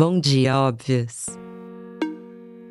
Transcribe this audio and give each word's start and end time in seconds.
Bom 0.00 0.18
dia, 0.18 0.58
óbvias! 0.58 1.26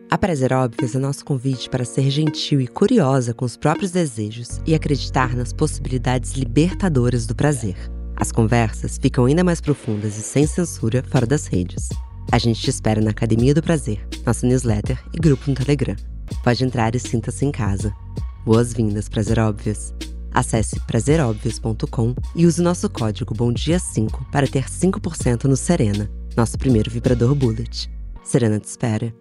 A 0.10 0.18
Prazer 0.18 0.52
Óbvias 0.52 0.96
é 0.96 0.98
nosso 0.98 1.24
convite 1.24 1.70
para 1.70 1.86
ser 1.86 2.10
gentil 2.10 2.60
e 2.60 2.68
curiosa 2.68 3.36
com 3.36 3.46
os 3.46 3.56
próprios 3.56 3.92
desejos 3.92 4.60
e 4.66 4.74
acreditar 4.74 5.36
nas 5.36 5.54
possibilidades 5.54 6.32
libertadoras 6.32 7.28
do 7.28 7.36
prazer. 7.36 7.76
As 8.16 8.32
conversas 8.32 8.98
ficam 8.98 9.26
ainda 9.26 9.44
mais 9.44 9.62
profundas 9.62 10.18
e 10.18 10.24
sem 10.24 10.48
censura 10.48 11.04
fora 11.04 11.28
das 11.28 11.46
redes. 11.46 11.90
A 12.32 12.40
gente 12.40 12.62
te 12.62 12.72
espera 12.72 13.00
na 13.00 13.12
Academia 13.12 13.54
do 13.54 13.62
Prazer, 13.62 14.04
nossa 14.26 14.48
newsletter 14.48 15.00
e 15.14 15.20
grupo 15.20 15.52
no 15.52 15.56
Telegram. 15.56 15.96
Pode 16.44 16.66
entrar 16.66 16.96
e 16.96 17.00
sinta-se 17.00 17.46
em 17.46 17.52
casa. 17.52 17.94
Boas-vindas, 18.44 19.08
Prazer 19.08 19.38
Óbvias! 19.38 19.94
Acesse 20.32 20.80
prazeróbvios.com 20.80 22.16
e 22.36 22.48
use 22.48 22.60
nosso 22.60 22.90
código 22.90 23.36
BOMDIA5 23.36 24.32
para 24.32 24.48
ter 24.48 24.66
5% 24.66 25.44
no 25.44 25.56
Serena 25.56 26.10
nosso 26.36 26.58
primeiro 26.58 26.90
vibrador 26.90 27.36
Bullet. 27.36 27.90
Serena 28.24 28.60
te 28.60 28.66
espera. 28.66 29.14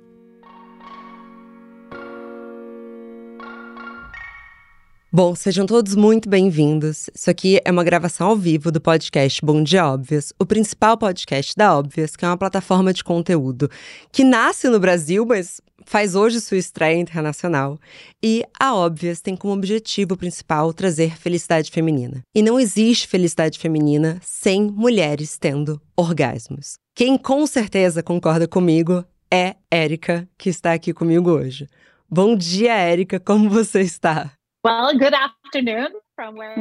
Bom, 5.10 5.34
sejam 5.34 5.64
todos 5.64 5.94
muito 5.94 6.28
bem-vindos. 6.28 7.08
Isso 7.14 7.30
aqui 7.30 7.58
é 7.64 7.70
uma 7.72 7.82
gravação 7.82 8.28
ao 8.28 8.36
vivo 8.36 8.70
do 8.70 8.78
podcast 8.78 9.40
Bom 9.42 9.62
Dia 9.62 9.86
Óbvias, 9.86 10.34
o 10.38 10.44
principal 10.44 10.98
podcast 10.98 11.54
da 11.56 11.76
Óbvias, 11.76 12.14
que 12.14 12.26
é 12.26 12.28
uma 12.28 12.36
plataforma 12.36 12.92
de 12.92 13.02
conteúdo 13.02 13.70
que 14.12 14.22
nasce 14.22 14.68
no 14.68 14.78
Brasil, 14.78 15.24
mas 15.24 15.62
faz 15.86 16.14
hoje 16.14 16.42
sua 16.42 16.58
estreia 16.58 17.00
internacional. 17.00 17.78
E 18.22 18.44
a 18.60 18.74
Óbvias 18.74 19.22
tem 19.22 19.34
como 19.34 19.54
objetivo 19.54 20.14
principal 20.14 20.74
trazer 20.74 21.16
felicidade 21.16 21.70
feminina. 21.70 22.20
E 22.34 22.42
não 22.42 22.60
existe 22.60 23.08
felicidade 23.08 23.58
feminina 23.58 24.20
sem 24.22 24.70
mulheres 24.70 25.38
tendo 25.38 25.80
orgasmos. 25.96 26.74
Quem 26.98 27.16
com 27.16 27.46
certeza 27.46 28.02
concorda 28.02 28.48
comigo 28.48 29.04
é 29.32 29.54
Érica, 29.70 30.28
que 30.36 30.48
está 30.48 30.72
aqui 30.72 30.92
comigo 30.92 31.30
hoje. 31.30 31.68
Bom 32.10 32.34
dia, 32.34 32.74
Érica, 32.74 33.20
como 33.20 33.48
você 33.48 33.82
está? 33.82 34.32
Well, 34.66 34.98
good 34.98 35.14
afternoon. 35.14 35.92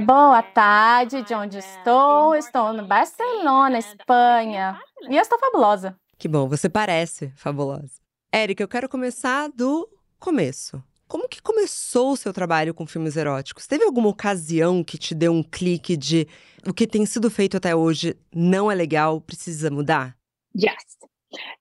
Boa 0.06 0.44
tarde, 0.44 1.24
de 1.24 1.34
onde 1.34 1.58
estou? 1.58 2.36
Estou 2.36 2.72
no 2.72 2.86
Barcelona, 2.86 3.80
Espanha. 3.80 4.80
E 5.10 5.16
eu 5.16 5.22
estou 5.24 5.40
fabulosa. 5.40 5.96
Que 6.20 6.28
bom, 6.28 6.48
você 6.48 6.70
parece 6.70 7.34
fabulosa. 7.36 8.00
Érica, 8.32 8.62
eu 8.62 8.68
quero 8.68 8.88
começar 8.88 9.50
do 9.50 9.90
começo. 10.20 10.84
Como 11.08 11.28
que 11.28 11.42
começou 11.42 12.12
o 12.12 12.18
seu 12.18 12.32
trabalho 12.32 12.76
com 12.76 12.86
filmes 12.86 13.18
eróticos? 13.18 13.66
Teve 13.66 13.86
alguma 13.86 14.10
ocasião 14.10 14.84
que 14.84 15.00
te 15.00 15.16
deu 15.16 15.34
um 15.34 15.42
clique 15.42 15.98
de 15.98 16.28
o 16.64 16.72
que 16.72 16.86
tem 16.86 17.08
sido 17.08 17.32
feito 17.32 17.58
até 17.58 17.76
hoje 17.76 18.16
não 18.32 18.72
é 18.72 18.76
legal, 18.76 19.20
precisa 19.20 19.72
mudar? 19.72 20.16
Yes. 20.58 20.98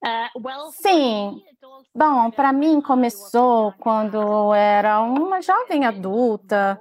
Uh, 0.05 0.73
Sim. 0.73 1.43
Bom, 1.95 2.31
para 2.31 2.53
mim 2.53 2.81
começou 2.81 3.73
quando 3.79 4.17
eu 4.17 4.55
era 4.55 5.01
uma 5.03 5.43
jovem 5.43 5.85
adulta. 5.85 6.81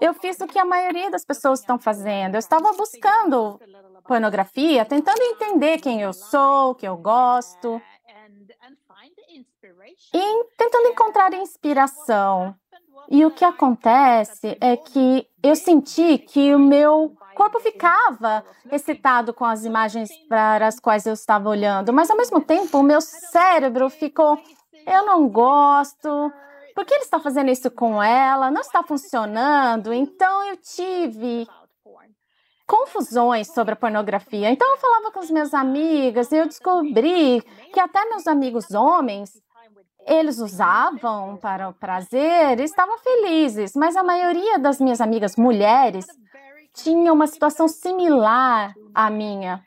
Eu 0.00 0.12
fiz 0.14 0.40
o 0.40 0.46
que 0.46 0.58
a 0.58 0.64
maioria 0.64 1.10
das 1.10 1.24
pessoas 1.24 1.60
estão 1.60 1.78
fazendo. 1.78 2.34
Eu 2.34 2.38
estava 2.38 2.72
buscando 2.72 3.60
pornografia, 4.04 4.84
tentando 4.84 5.22
entender 5.22 5.78
quem 5.78 6.00
eu 6.02 6.12
sou, 6.12 6.70
o 6.70 6.74
que 6.74 6.86
eu 6.86 6.96
gosto. 6.96 7.80
E 10.12 10.44
tentando 10.56 10.88
encontrar 10.88 11.32
inspiração. 11.34 12.54
E 13.08 13.24
o 13.24 13.30
que 13.30 13.44
acontece 13.44 14.56
é 14.60 14.76
que 14.76 15.26
eu 15.42 15.54
senti 15.54 16.18
que 16.18 16.54
o 16.54 16.58
meu 16.58 17.14
corpo 17.34 17.60
ficava 17.60 18.44
excitado 18.70 19.32
com 19.32 19.44
as 19.44 19.64
imagens 19.64 20.10
para 20.28 20.66
as 20.66 20.78
quais 20.78 21.06
eu 21.06 21.14
estava 21.14 21.48
olhando, 21.48 21.92
mas 21.92 22.10
ao 22.10 22.16
mesmo 22.16 22.40
tempo 22.40 22.78
o 22.78 22.82
meu 22.82 23.00
cérebro 23.00 23.88
ficou: 23.90 24.38
eu 24.86 25.06
não 25.06 25.28
gosto, 25.28 26.32
por 26.74 26.84
que 26.84 26.94
ele 26.94 27.04
está 27.04 27.18
fazendo 27.18 27.50
isso 27.50 27.70
com 27.70 28.02
ela? 28.02 28.50
Não 28.50 28.60
está 28.60 28.82
funcionando. 28.82 29.92
Então 29.92 30.44
eu 30.44 30.56
tive 30.56 31.46
confusões 32.66 33.52
sobre 33.52 33.74
a 33.74 33.76
pornografia. 33.76 34.50
Então 34.50 34.70
eu 34.70 34.78
falava 34.78 35.10
com 35.10 35.20
as 35.20 35.30
minhas 35.30 35.52
amigas 35.52 36.32
e 36.32 36.36
eu 36.36 36.46
descobri 36.46 37.42
que 37.72 37.80
até 37.80 38.08
meus 38.08 38.26
amigos 38.26 38.70
homens 38.70 39.30
eles 40.06 40.38
usavam 40.38 41.36
para 41.36 41.68
o 41.68 41.74
prazer 41.74 42.58
e 42.58 42.64
estavam 42.64 42.98
felizes, 42.98 43.72
mas 43.76 43.94
a 43.94 44.02
maioria 44.02 44.58
das 44.58 44.80
minhas 44.80 45.00
amigas 45.00 45.36
mulheres 45.36 46.06
tinha 46.74 47.12
uma 47.12 47.26
situação 47.26 47.68
similar 47.68 48.74
à 48.94 49.10
minha. 49.10 49.64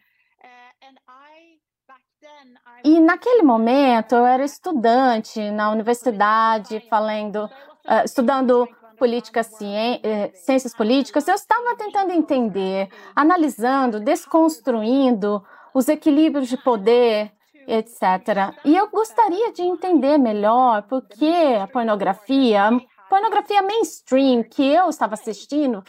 E 2.83 2.99
naquele 2.99 3.41
momento 3.41 4.13
eu 4.13 4.25
era 4.25 4.43
estudante 4.43 5.49
na 5.51 5.71
universidade, 5.71 6.79
falando, 6.89 7.45
uh, 7.45 8.05
estudando 8.05 8.67
políticas, 8.95 9.51
eh, 9.61 10.31
ciências 10.33 10.73
políticas. 10.73 11.27
Eu 11.27 11.35
estava 11.35 11.75
tentando 11.75 12.11
entender, 12.11 12.89
analisando, 13.15 13.99
desconstruindo 13.99 15.43
os 15.73 15.89
equilíbrios 15.89 16.47
de 16.47 16.57
poder, 16.57 17.31
etc. 17.67 18.53
E 18.63 18.75
eu 18.75 18.89
gostaria 18.89 19.51
de 19.51 19.61
entender 19.63 20.17
melhor 20.17 20.83
por 20.83 21.01
que 21.01 21.55
a 21.55 21.67
pornografia, 21.67 22.69
pornografia 23.09 23.61
mainstream 23.61 24.43
que 24.43 24.63
eu 24.63 24.89
estava 24.89 25.15
assistindo, 25.15 25.83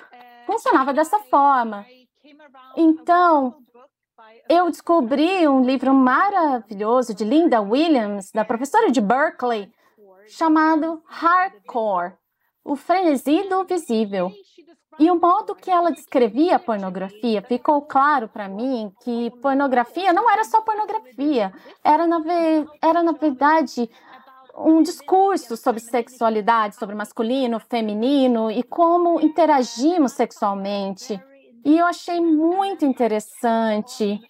funcionava 0.46 0.94
dessa 0.94 1.18
forma. 1.18 1.84
Então, 2.76 3.56
eu 4.48 4.70
descobri 4.70 5.46
um 5.46 5.62
livro 5.62 5.92
maravilhoso 5.92 7.14
de 7.14 7.24
Linda 7.24 7.60
Williams, 7.60 8.30
da 8.32 8.44
professora 8.44 8.90
de 8.90 9.00
Berkeley, 9.00 9.70
chamado 10.28 11.02
Hardcore 11.06 12.14
O 12.64 12.76
Frenesi 12.76 13.48
do 13.48 13.64
Visível. 13.64 14.32
E 14.98 15.10
o 15.10 15.20
modo 15.20 15.54
que 15.54 15.70
ela 15.70 15.92
descrevia 15.92 16.56
a 16.56 16.58
pornografia 16.58 17.42
ficou 17.42 17.82
claro 17.82 18.28
para 18.28 18.48
mim 18.48 18.90
que 19.04 19.30
pornografia 19.42 20.10
não 20.10 20.30
era 20.30 20.42
só 20.42 20.62
pornografia, 20.62 21.52
era 21.84 22.06
na, 22.06 22.22
era, 22.82 23.02
na 23.02 23.12
verdade 23.12 23.90
um 24.56 24.82
discurso 24.82 25.56
sobre 25.56 25.80
sexualidade, 25.80 26.76
sobre 26.76 26.94
masculino, 26.94 27.60
feminino 27.60 28.50
e 28.50 28.62
como 28.62 29.20
interagimos 29.20 30.12
sexualmente. 30.12 31.20
E 31.64 31.78
eu 31.78 31.86
achei 31.86 32.20
muito 32.20 32.84
interessante. 32.84 34.20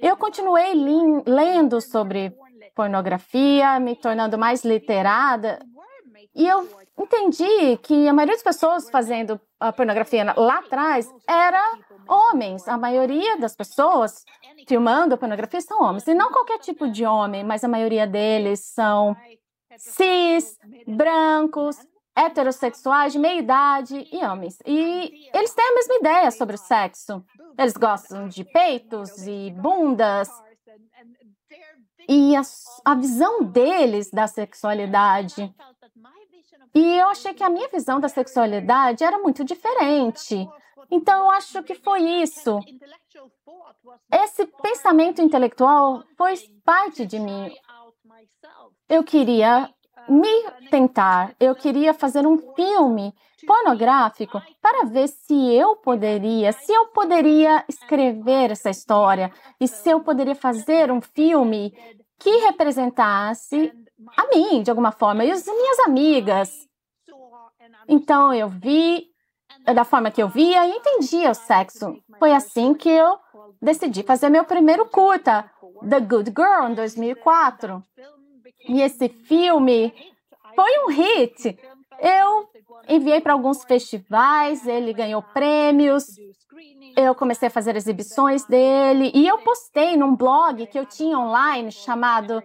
Eu 0.00 0.16
continuei 0.16 0.74
lendo 1.26 1.80
sobre 1.80 2.32
pornografia, 2.74 3.78
me 3.80 3.96
tornando 3.96 4.38
mais 4.38 4.64
literada, 4.64 5.58
e 6.34 6.48
eu 6.48 6.66
entendi 6.98 7.76
que 7.82 8.08
a 8.08 8.12
maioria 8.12 8.34
das 8.34 8.42
pessoas 8.42 8.88
fazendo 8.88 9.38
a 9.60 9.72
pornografia 9.72 10.32
lá 10.34 10.58
atrás 10.58 11.06
era 11.28 11.62
homens. 12.08 12.66
A 12.66 12.78
maioria 12.78 13.36
das 13.36 13.54
pessoas 13.54 14.24
filmando 14.66 15.14
a 15.14 15.18
pornografia 15.18 15.60
são 15.60 15.82
homens. 15.82 16.06
E 16.06 16.14
não 16.14 16.30
qualquer 16.32 16.58
tipo 16.58 16.88
de 16.88 17.04
homem, 17.04 17.44
mas 17.44 17.62
a 17.62 17.68
maioria 17.68 18.06
deles 18.06 18.60
são 18.60 19.14
cis, 19.78 20.58
brancos, 20.86 21.76
heterossexuais 22.14 23.12
de 23.12 23.18
meia 23.18 23.38
idade 23.38 24.08
e 24.12 24.24
homens. 24.24 24.58
E 24.66 25.30
eles 25.34 25.54
têm 25.54 25.64
a 25.64 25.74
mesma 25.74 25.94
ideia 25.96 26.30
sobre 26.30 26.56
o 26.56 26.58
sexo. 26.58 27.24
Eles 27.58 27.74
gostam 27.74 28.28
de 28.28 28.44
peitos 28.44 29.26
e 29.26 29.50
bundas. 29.50 30.28
E 32.08 32.34
a, 32.36 32.42
a 32.84 32.94
visão 32.94 33.42
deles 33.44 34.10
da 34.10 34.26
sexualidade. 34.26 35.54
E 36.74 36.98
eu 36.98 37.08
achei 37.08 37.34
que 37.34 37.44
a 37.44 37.50
minha 37.50 37.68
visão 37.68 38.00
da 38.00 38.08
sexualidade 38.08 39.04
era 39.04 39.18
muito 39.18 39.44
diferente. 39.44 40.48
Então 40.90 41.24
eu 41.24 41.30
acho 41.30 41.62
que 41.62 41.74
foi 41.74 42.00
isso. 42.22 42.60
Esse 44.10 44.46
pensamento 44.62 45.22
intelectual 45.22 46.02
foi 46.16 46.34
parte 46.64 47.06
de 47.06 47.18
mim. 47.18 47.54
Eu 48.92 49.02
queria 49.02 49.70
me 50.06 50.50
tentar, 50.70 51.34
eu 51.40 51.54
queria 51.54 51.94
fazer 51.94 52.26
um 52.26 52.36
filme 52.54 53.14
pornográfico 53.46 54.38
para 54.60 54.84
ver 54.84 55.08
se 55.08 55.34
eu 55.54 55.76
poderia, 55.76 56.52
se 56.52 56.70
eu 56.70 56.88
poderia 56.88 57.64
escrever 57.66 58.50
essa 58.50 58.68
história 58.68 59.32
e 59.58 59.66
se 59.66 59.88
eu 59.88 60.00
poderia 60.00 60.34
fazer 60.34 60.92
um 60.92 61.00
filme 61.00 61.72
que 62.18 62.30
representasse 62.40 63.72
a 64.14 64.26
mim 64.26 64.62
de 64.62 64.68
alguma 64.68 64.92
forma 64.92 65.24
e 65.24 65.30
as 65.30 65.46
minhas 65.46 65.78
amigas. 65.78 66.68
Então 67.88 68.34
eu 68.34 68.50
vi 68.50 69.06
da 69.74 69.84
forma 69.84 70.10
que 70.10 70.22
eu 70.22 70.28
via 70.28 70.66
e 70.66 70.76
entendia 70.76 71.30
o 71.30 71.34
sexo. 71.34 71.96
Foi 72.18 72.34
assim 72.34 72.74
que 72.74 72.90
eu 72.90 73.18
decidi 73.58 74.02
fazer 74.02 74.28
meu 74.28 74.44
primeiro 74.44 74.84
curta, 74.84 75.50
The 75.88 76.00
Good 76.00 76.34
Girl, 76.36 76.70
em 76.70 76.74
2004. 76.74 77.82
E 78.68 78.80
esse 78.80 79.08
filme 79.08 79.92
foi 80.54 80.84
um 80.84 80.88
hit. 80.88 81.58
Eu 82.00 82.48
enviei 82.88 83.20
para 83.20 83.32
alguns 83.32 83.64
festivais, 83.64 84.66
ele 84.66 84.92
ganhou 84.92 85.22
prêmios 85.22 86.06
eu 86.96 87.14
comecei 87.14 87.48
a 87.48 87.50
fazer 87.50 87.76
exibições 87.76 88.44
dele 88.44 89.10
e 89.14 89.26
eu 89.26 89.38
postei 89.38 89.96
num 89.96 90.14
blog 90.14 90.66
que 90.66 90.78
eu 90.78 90.84
tinha 90.84 91.18
online 91.18 91.72
chamado 91.72 92.42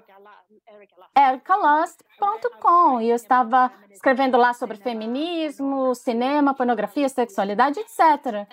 ericalust.com 1.17 3.01
e 3.01 3.09
eu 3.09 3.15
estava 3.15 3.71
escrevendo 3.91 4.37
lá 4.37 4.53
sobre 4.53 4.77
feminismo, 4.77 5.93
cinema, 5.95 6.53
pornografia, 6.53 7.09
sexualidade, 7.09 7.79
etc. 7.79 8.47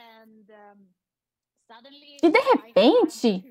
E 2.22 2.28
de 2.28 2.40
repente, 2.40 3.44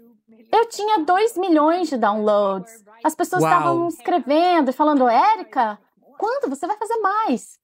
eu 0.51 0.67
tinha 0.67 0.99
2 0.99 1.37
milhões 1.37 1.89
de 1.89 1.97
downloads. 1.97 2.82
As 3.03 3.15
pessoas 3.15 3.43
Uau. 3.43 3.51
estavam 3.51 3.87
escrevendo 3.87 4.69
e 4.69 4.73
falando, 4.73 5.07
Érica, 5.07 5.79
quando 6.17 6.49
você 6.49 6.67
vai 6.67 6.77
fazer 6.77 6.97
mais? 6.97 7.59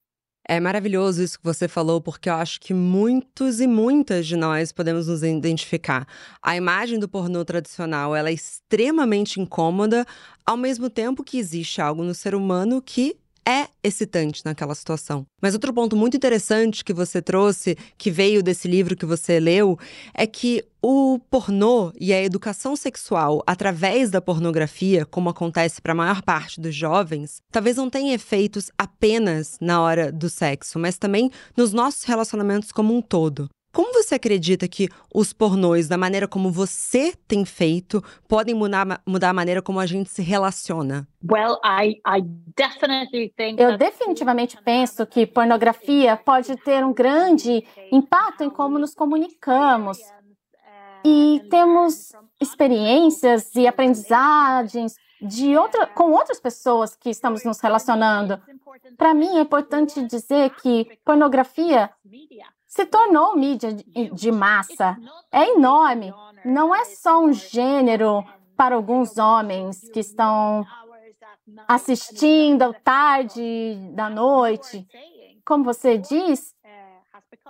É 0.48 0.58
maravilhoso 0.58 1.22
isso 1.22 1.38
que 1.38 1.44
você 1.44 1.68
falou, 1.68 2.00
porque 2.00 2.28
eu 2.28 2.34
acho 2.34 2.60
que 2.60 2.74
muitos 2.74 3.60
e 3.60 3.66
muitas 3.66 4.26
de 4.26 4.36
nós 4.36 4.72
podemos 4.72 5.06
nos 5.06 5.22
identificar. 5.22 6.06
A 6.42 6.56
imagem 6.56 6.98
do 6.98 7.08
pornô 7.08 7.44
tradicional 7.44 8.16
ela 8.16 8.30
é 8.30 8.32
extremamente 8.32 9.40
incômoda, 9.40 10.04
ao 10.44 10.56
mesmo 10.56 10.90
tempo 10.90 11.22
que 11.22 11.38
existe 11.38 11.80
algo 11.80 12.02
no 12.02 12.14
ser 12.14 12.34
humano 12.34 12.82
que 12.82 13.16
é 13.50 13.66
excitante 13.82 14.44
naquela 14.44 14.74
situação. 14.74 15.26
Mas 15.42 15.54
outro 15.54 15.74
ponto 15.74 15.96
muito 15.96 16.16
interessante 16.16 16.84
que 16.84 16.92
você 16.92 17.20
trouxe, 17.20 17.76
que 17.98 18.10
veio 18.10 18.42
desse 18.42 18.68
livro 18.68 18.96
que 18.96 19.04
você 19.04 19.40
leu, 19.40 19.76
é 20.14 20.24
que 20.24 20.64
o 20.80 21.18
pornô 21.30 21.92
e 21.98 22.12
a 22.12 22.22
educação 22.22 22.76
sexual 22.76 23.42
através 23.46 24.10
da 24.10 24.20
pornografia, 24.20 25.04
como 25.04 25.28
acontece 25.28 25.82
para 25.82 25.92
a 25.92 25.96
maior 25.96 26.22
parte 26.22 26.60
dos 26.60 26.74
jovens, 26.74 27.42
talvez 27.50 27.76
não 27.76 27.90
tenha 27.90 28.14
efeitos 28.14 28.70
apenas 28.78 29.58
na 29.60 29.82
hora 29.82 30.12
do 30.12 30.30
sexo, 30.30 30.78
mas 30.78 30.96
também 30.96 31.30
nos 31.56 31.72
nossos 31.72 32.04
relacionamentos 32.04 32.70
como 32.70 32.96
um 32.96 33.02
todo. 33.02 33.48
Como 33.72 33.92
você 33.92 34.16
acredita 34.16 34.66
que 34.66 34.88
os 35.14 35.32
pornôs, 35.32 35.86
da 35.86 35.96
maneira 35.96 36.26
como 36.26 36.50
você 36.50 37.14
tem 37.28 37.44
feito, 37.44 38.02
podem 38.26 38.54
mudar, 38.54 39.00
mudar 39.06 39.30
a 39.30 39.32
maneira 39.32 39.62
como 39.62 39.78
a 39.78 39.86
gente 39.86 40.10
se 40.10 40.22
relaciona? 40.22 41.06
Well, 41.22 41.58
I, 41.64 42.00
I 42.06 42.22
definitely 42.56 43.32
think 43.36 43.60
Eu 43.60 43.78
definitivamente 43.78 44.58
penso 44.64 45.06
que 45.06 45.24
pornografia 45.24 46.16
pode 46.16 46.56
ter 46.56 46.84
um 46.84 46.92
grande 46.92 47.64
impacto 47.92 48.42
em 48.42 48.50
como 48.50 48.78
nos 48.78 48.94
comunicamos. 48.94 49.98
E 51.04 51.40
temos 51.48 52.12
experiências 52.40 53.54
e 53.54 53.66
aprendizagens 53.66 54.94
de 55.22 55.56
outra, 55.56 55.86
com 55.86 56.10
outras 56.12 56.40
pessoas 56.40 56.96
que 56.96 57.10
estamos 57.10 57.44
nos 57.44 57.60
relacionando. 57.60 58.40
Para 58.96 59.14
mim, 59.14 59.36
é 59.36 59.40
importante 59.40 60.02
dizer 60.04 60.50
que 60.56 60.98
pornografia 61.04 61.90
se 62.70 62.86
tornou 62.86 63.36
mídia 63.36 63.72
de 64.12 64.30
massa. 64.30 64.96
É 65.32 65.50
enorme. 65.50 66.14
Não 66.44 66.72
é 66.72 66.84
só 66.84 67.20
um 67.20 67.32
gênero 67.32 68.24
para 68.56 68.76
alguns 68.76 69.18
homens 69.18 69.90
que 69.92 69.98
estão 69.98 70.64
assistindo 71.66 72.72
tarde 72.84 73.74
da 73.92 74.08
noite. 74.08 74.86
Como 75.44 75.64
você 75.64 75.98
diz, 75.98 76.54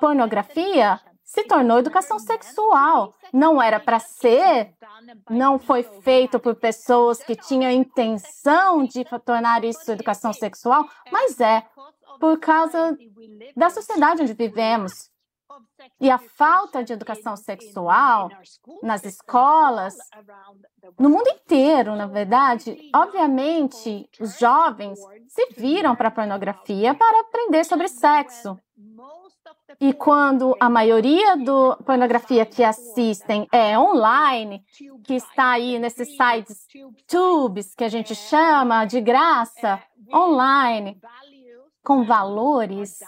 pornografia 0.00 0.98
se 1.22 1.44
tornou 1.44 1.78
educação 1.78 2.18
sexual. 2.18 3.14
Não 3.30 3.60
era 3.60 3.78
para 3.78 3.98
ser, 3.98 4.72
não 5.28 5.58
foi 5.58 5.82
feito 5.82 6.40
por 6.40 6.54
pessoas 6.54 7.22
que 7.22 7.36
tinham 7.36 7.70
intenção 7.70 8.84
de 8.84 9.04
tornar 9.24 9.64
isso 9.64 9.92
educação 9.92 10.32
sexual, 10.32 10.88
mas 11.12 11.38
é 11.40 11.62
por 12.20 12.38
causa 12.38 12.96
da 13.56 13.70
sociedade 13.70 14.22
onde 14.22 14.34
vivemos. 14.34 15.10
E 15.98 16.10
a 16.10 16.18
falta 16.18 16.84
de 16.84 16.92
educação 16.92 17.36
sexual 17.36 18.30
nas 18.82 19.04
escolas, 19.04 19.96
no 20.98 21.08
mundo 21.08 21.28
inteiro, 21.28 21.96
na 21.96 22.06
verdade, 22.06 22.90
obviamente, 22.94 24.08
os 24.20 24.38
jovens 24.38 24.98
se 25.28 25.46
viram 25.56 25.96
para 25.96 26.08
a 26.08 26.12
pornografia 26.12 26.94
para 26.94 27.20
aprender 27.20 27.64
sobre 27.64 27.88
sexo. 27.88 28.58
E 29.80 29.92
quando 29.92 30.54
a 30.60 30.68
maioria 30.68 31.36
da 31.36 31.76
pornografia 31.84 32.44
que 32.44 32.62
assistem 32.62 33.46
é 33.52 33.78
online, 33.78 34.62
que 35.04 35.14
está 35.14 35.52
aí 35.52 35.78
nesses 35.78 36.16
sites 36.16 36.66
tubes 37.06 37.74
que 37.74 37.84
a 37.84 37.88
gente 37.88 38.14
chama 38.14 38.84
de 38.84 39.00
graça, 39.00 39.82
online, 40.12 41.00
com 41.82 42.04
valores 42.04 42.98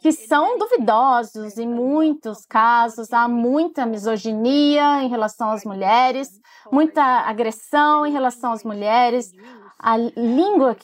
que 0.00 0.12
são 0.12 0.58
duvidosos 0.58 1.58
em 1.58 1.66
muitos 1.66 2.44
casos. 2.46 3.12
Há 3.12 3.28
muita 3.28 3.86
misoginia 3.86 5.02
em 5.02 5.08
relação 5.08 5.50
às 5.50 5.64
mulheres, 5.64 6.40
muita 6.70 7.02
agressão 7.02 8.06
em 8.06 8.12
relação 8.12 8.52
às 8.52 8.64
mulheres. 8.64 9.32
A 9.78 9.96
língua, 9.96 10.76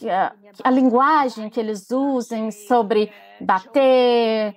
a, 0.63 0.71
linguagem 0.71 1.49
que 1.49 1.59
eles 1.59 1.91
usem 1.91 2.51
sobre 2.51 3.13
bater, 3.41 4.57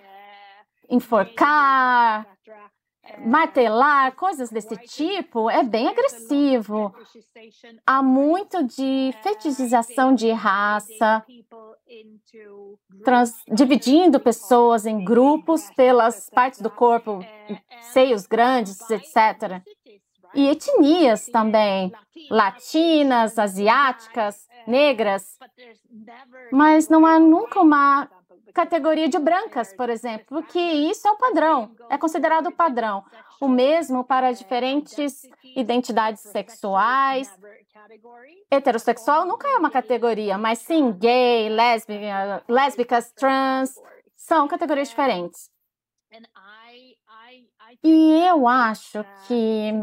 enforcar, 0.90 2.28
martelar, 3.20 4.14
coisas 4.16 4.50
desse 4.50 4.76
tipo, 4.78 5.50
é 5.50 5.64
bem 5.64 5.88
agressivo. 5.88 6.94
Há 7.86 8.02
muito 8.02 8.64
de 8.64 9.14
fetichização 9.22 10.14
de 10.14 10.32
raça, 10.32 11.24
trans, 13.04 13.34
dividindo 13.48 14.20
pessoas 14.20 14.86
em 14.86 15.04
grupos 15.04 15.70
pelas 15.72 16.30
partes 16.30 16.62
do 16.62 16.70
corpo, 16.70 17.20
seios 17.94 18.26
grandes, 18.26 18.80
etc. 18.90 19.62
E 20.34 20.48
etnias 20.48 21.28
também, 21.28 21.94
latinas, 22.30 23.40
asiáticas, 23.40 24.48
negras. 24.68 25.38
Mas 26.52 26.90
não 26.90 27.06
há 27.06 27.20
nunca 27.20 27.62
uma 27.62 28.10
categoria 28.56 29.10
de 29.10 29.20
brancas, 29.20 29.74
por 29.74 29.90
exemplo, 29.90 30.26
porque 30.30 30.58
isso 30.58 31.06
é 31.06 31.12
o 31.12 31.18
padrão, 31.18 31.76
é 31.90 31.98
considerado 31.98 32.52
padrão. 32.54 33.04
O 33.42 33.50
mesmo 33.50 34.02
para 34.06 34.32
diferentes 34.32 35.24
identidades 35.44 36.22
sexuais. 36.22 37.30
Heterossexual 38.50 39.26
nunca 39.26 39.46
é 39.46 39.58
uma 39.58 39.70
categoria, 39.70 40.38
mas 40.38 40.60
sim 40.60 40.94
gay, 40.94 41.50
lésbica, 41.50 42.44
lésbicas, 42.48 43.12
trans, 43.12 43.76
são 44.16 44.48
categorias 44.48 44.88
diferentes. 44.88 45.50
E 47.84 48.24
eu 48.26 48.48
acho 48.48 49.06
que 49.28 49.74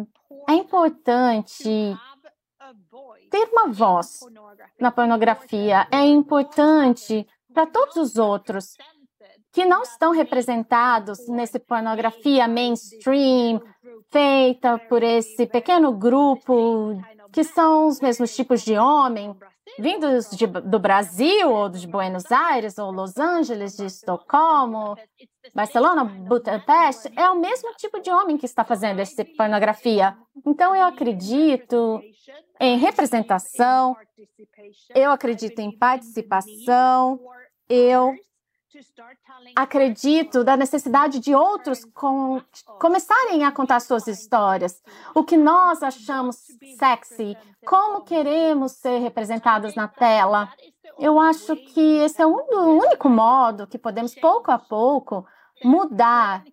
é 0.48 0.54
importante 0.54 1.94
ter 3.30 3.48
uma 3.52 3.68
voz 3.68 4.20
na 4.80 4.90
pornografia. 4.90 5.86
É 5.90 6.00
importante 6.06 7.26
para 7.52 7.66
todos 7.66 7.96
os 7.96 8.16
outros 8.16 8.76
que 9.52 9.64
não 9.64 9.82
estão 9.82 10.12
representados 10.12 11.28
nesse 11.28 11.58
pornografia 11.58 12.48
mainstream 12.48 13.60
feita 14.10 14.78
por 14.88 15.02
esse 15.02 15.46
pequeno 15.46 15.92
grupo 15.92 17.00
que 17.30 17.44
são 17.44 17.86
os 17.86 18.00
mesmos 18.00 18.34
tipos 18.34 18.62
de 18.62 18.76
homem 18.76 19.36
vindos 19.78 20.30
de, 20.30 20.46
do 20.46 20.78
Brasil 20.78 21.50
ou 21.50 21.68
de 21.68 21.86
Buenos 21.86 22.30
Aires 22.30 22.78
ou 22.78 22.90
Los 22.90 23.16
Angeles, 23.16 23.76
de 23.76 23.86
Estocolmo, 23.86 24.96
Barcelona, 25.54 26.04
Budapeste, 26.04 27.10
é 27.16 27.28
o 27.30 27.38
mesmo 27.38 27.72
tipo 27.74 28.00
de 28.00 28.10
homem 28.10 28.36
que 28.36 28.46
está 28.46 28.64
fazendo 28.64 29.00
essa 29.00 29.24
pornografia. 29.36 30.16
Então 30.46 30.74
eu 30.74 30.84
acredito 30.84 32.02
em 32.60 32.78
representação, 32.78 33.96
eu 34.94 35.10
acredito 35.10 35.58
em 35.60 35.76
participação, 35.76 37.18
eu 37.68 38.14
acredito 39.54 40.42
da 40.42 40.56
necessidade 40.56 41.18
de 41.18 41.34
outros 41.34 41.84
com, 41.84 42.40
começarem 42.80 43.44
a 43.44 43.52
contar 43.52 43.80
suas 43.80 44.06
histórias. 44.06 44.82
O 45.14 45.22
que 45.22 45.36
nós 45.36 45.82
achamos 45.82 46.36
sexy, 46.78 47.36
como 47.66 48.02
queremos 48.02 48.72
ser 48.72 48.98
representadas 48.98 49.74
na 49.74 49.88
tela. 49.88 50.52
Eu 50.98 51.18
acho 51.18 51.54
que 51.56 51.98
esse 51.98 52.20
é 52.22 52.26
o 52.26 52.34
único 52.78 53.08
modo 53.08 53.66
que 53.66 53.78
podemos, 53.78 54.14
pouco 54.14 54.50
a 54.50 54.58
pouco, 54.58 55.26
mudar 55.62 56.44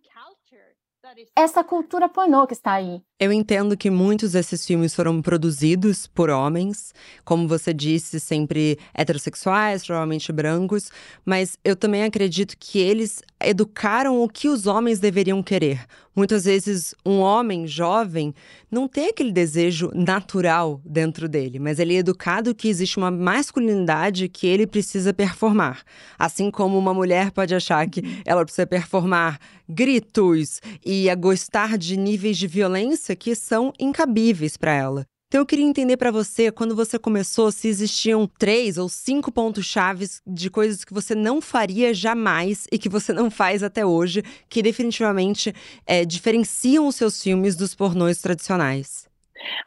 essa 1.36 1.63
cultura 1.63 2.10
pornô 2.10 2.46
que 2.46 2.54
está 2.54 2.74
aí. 2.74 3.01
Eu 3.22 3.34
entendo 3.34 3.76
que 3.76 3.90
muitos 3.90 4.32
desses 4.32 4.66
filmes 4.66 4.96
foram 4.96 5.22
produzidos 5.22 6.08
por 6.08 6.30
homens, 6.30 6.94
como 7.26 7.50
você 7.50 7.74
disse, 7.74 8.18
sempre 8.18 8.80
heterossexuais, 8.94 9.86
provavelmente 9.86 10.32
brancos, 10.32 10.90
mas 11.26 11.58
eu 11.62 11.76
também 11.76 12.04
acredito 12.04 12.56
que 12.58 12.80
eles 12.80 13.22
educaram 13.38 14.24
o 14.24 14.30
que 14.30 14.48
os 14.48 14.68
homens 14.68 15.00
deveriam 15.00 15.44
querer. 15.44 15.86
Muitas 16.16 16.44
vezes, 16.44 16.94
um 17.06 17.20
homem 17.20 17.68
jovem 17.68 18.34
não 18.70 18.88
tem 18.88 19.08
aquele 19.08 19.32
desejo 19.32 19.90
natural 19.94 20.82
dentro 20.84 21.30
dele, 21.30 21.60
mas 21.60 21.80
ele 21.80 21.96
é 21.96 22.00
educado 22.00 22.54
que 22.54 22.68
existe 22.68 22.98
uma 22.98 23.10
masculinidade 23.10 24.28
que 24.28 24.46
ele 24.46 24.68
precisa 24.68 25.14
performar. 25.14 25.82
Assim 26.18 26.52
como 26.52 26.78
uma 26.78 26.94
mulher 26.94 27.32
pode 27.32 27.56
achar 27.56 27.90
que 27.90 28.02
ela 28.26 28.44
precisa 28.44 28.68
performar 28.68 29.40
gritos 29.70 30.60
e 30.84 31.14
gostar 31.16 31.78
de 31.78 31.96
níveis 31.96 32.38
de 32.38 32.48
violência 32.48 33.09
que 33.16 33.36
são 33.36 33.74
incabíveis 33.80 34.58
para 34.58 34.74
ela. 34.74 35.06
Então 35.30 35.42
eu 35.42 35.46
queria 35.46 35.66
entender 35.66 35.96
para 35.96 36.10
você, 36.10 36.51
quando 36.51 36.75
você 36.75 36.98
começou, 36.98 37.51
se 37.51 37.68
existiam 37.68 38.25
três 38.25 38.80
ou 38.80 38.89
cinco 38.89 39.32
pontos 39.32 39.63
chaves 39.63 40.24
de 40.25 40.50
coisas 40.50 40.84
que 40.84 40.92
você 40.92 41.13
não 41.13 41.39
faria 41.39 41.94
jamais 41.94 42.66
e 42.72 42.80
que 42.80 42.89
você 42.89 43.13
não 43.13 43.30
faz 43.30 43.62
até 43.62 43.86
hoje, 43.86 44.24
que 44.50 44.63
definitivamente 44.63 45.54
é, 45.86 46.04
diferenciam 46.04 46.88
os 46.88 46.96
seus 46.96 47.22
filmes 47.22 47.56
dos 47.56 47.75
pornôs 47.75 48.20
tradicionais. 48.20 49.08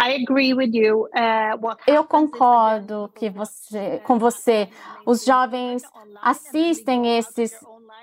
Uh, 0.01 1.77
eu 1.87 2.05
concordo 2.05 3.09
que 3.15 3.31
você, 3.31 4.01
com 4.05 4.19
você. 4.19 4.69
Os 5.07 5.25
jovens 5.25 5.85
assistem 6.21 7.19
esses 7.19 7.53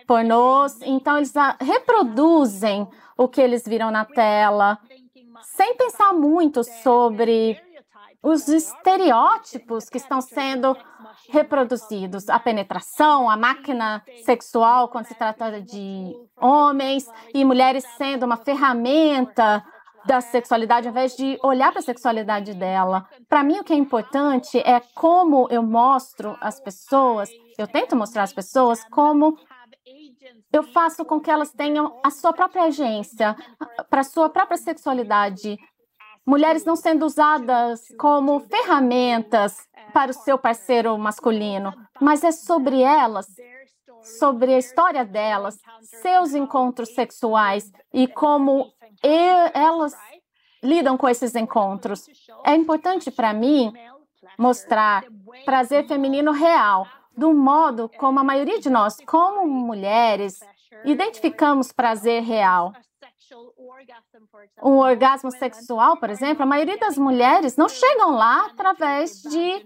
pornôs, 0.08 0.82
então 0.82 1.18
eles 1.18 1.34
reproduzem 1.60 2.88
o 3.18 3.28
que 3.28 3.42
eles 3.42 3.68
viram 3.68 3.92
na 3.92 4.06
tela, 4.06 4.80
sem 5.44 5.76
pensar 5.76 6.14
muito 6.14 6.64
sobre 6.64 7.62
os 8.22 8.48
estereótipos 8.48 9.90
que 9.90 9.98
estão 9.98 10.22
sendo 10.22 10.76
reproduzidos. 11.30 12.30
A 12.30 12.40
penetração, 12.40 13.30
a 13.30 13.38
máquina 13.38 14.04
sexual, 14.26 14.90
quando 14.90 15.06
se 15.06 15.16
trata 15.16 15.62
de 15.62 16.14
homens 16.38 17.08
e 17.34 17.46
mulheres 17.46 17.86
sendo 17.98 18.26
uma 18.26 18.38
ferramenta 18.38 19.64
da 20.06 20.22
sexualidade, 20.22 20.88
ao 20.88 20.92
invés 20.92 21.16
de 21.16 21.38
olhar 21.44 21.72
para 21.72 21.80
a 21.80 21.84
sexualidade 21.84 22.54
dela. 22.54 23.06
Para 23.28 23.44
mim, 23.44 23.60
o 23.60 23.64
que 23.64 23.74
é 23.74 23.76
importante 23.76 24.58
é 24.60 24.82
como 24.96 25.48
eu 25.52 25.62
mostro 25.62 26.38
às 26.42 26.60
pessoas, 26.60 27.30
eu 27.58 27.68
tento 27.68 27.96
mostrar 27.96 28.24
às 28.24 28.34
pessoas 28.34 28.84
como 28.86 29.38
eu 30.52 30.64
faço 30.64 31.06
com 31.06 31.20
que 31.20 31.32
elas 31.32 31.52
tenham 31.52 32.00
a 32.04 32.10
sua 32.10 32.34
própria 32.34 32.64
agência, 32.64 33.36
para 33.90 34.02
a 34.02 34.04
sua 34.04 34.30
própria 34.30 34.58
sexualidade. 34.58 35.58
Mulheres 36.26 36.66
não 36.66 36.76
sendo 36.76 37.06
usadas 37.06 37.82
como 37.98 38.40
ferramentas 38.42 39.58
para 39.94 40.12
o 40.12 40.14
seu 40.14 40.38
parceiro 40.38 40.98
masculino, 40.98 41.74
mas 42.00 42.24
é 42.24 42.32
sobre 42.32 42.82
elas, 42.82 43.28
sobre 44.20 44.54
a 44.54 44.60
história 44.60 45.04
delas, 45.04 45.58
seus 45.82 46.34
encontros 46.34 46.94
sexuais 46.94 47.72
e 47.94 48.08
como 48.08 48.72
elas 49.54 49.94
lidam 50.62 50.98
com 50.98 51.08
esses 51.08 51.36
encontros. 51.36 52.06
É 52.46 52.54
importante 52.54 53.10
para 53.10 53.34
mim 53.34 53.74
mostrar 54.38 55.04
prazer 55.46 55.88
feminino 55.88 56.32
real, 56.32 56.86
do 57.16 57.34
modo 57.34 57.90
como 57.98 58.20
a 58.20 58.24
maioria 58.24 58.60
de 58.60 58.70
nós, 58.70 58.98
como 59.06 59.48
mulheres, 59.48 60.40
identificamos 60.86 61.72
prazer 61.72 62.24
real. 62.24 62.74
Um 64.64 64.78
orgasmo 64.78 65.32
sexual, 65.32 65.98
por 65.98 66.10
exemplo, 66.10 66.44
a 66.44 66.46
maioria 66.46 66.78
das 66.78 66.98
mulheres 66.98 67.56
não 67.56 67.70
chegam 67.70 68.12
lá 68.12 68.48
através 68.48 69.22
de 69.22 69.66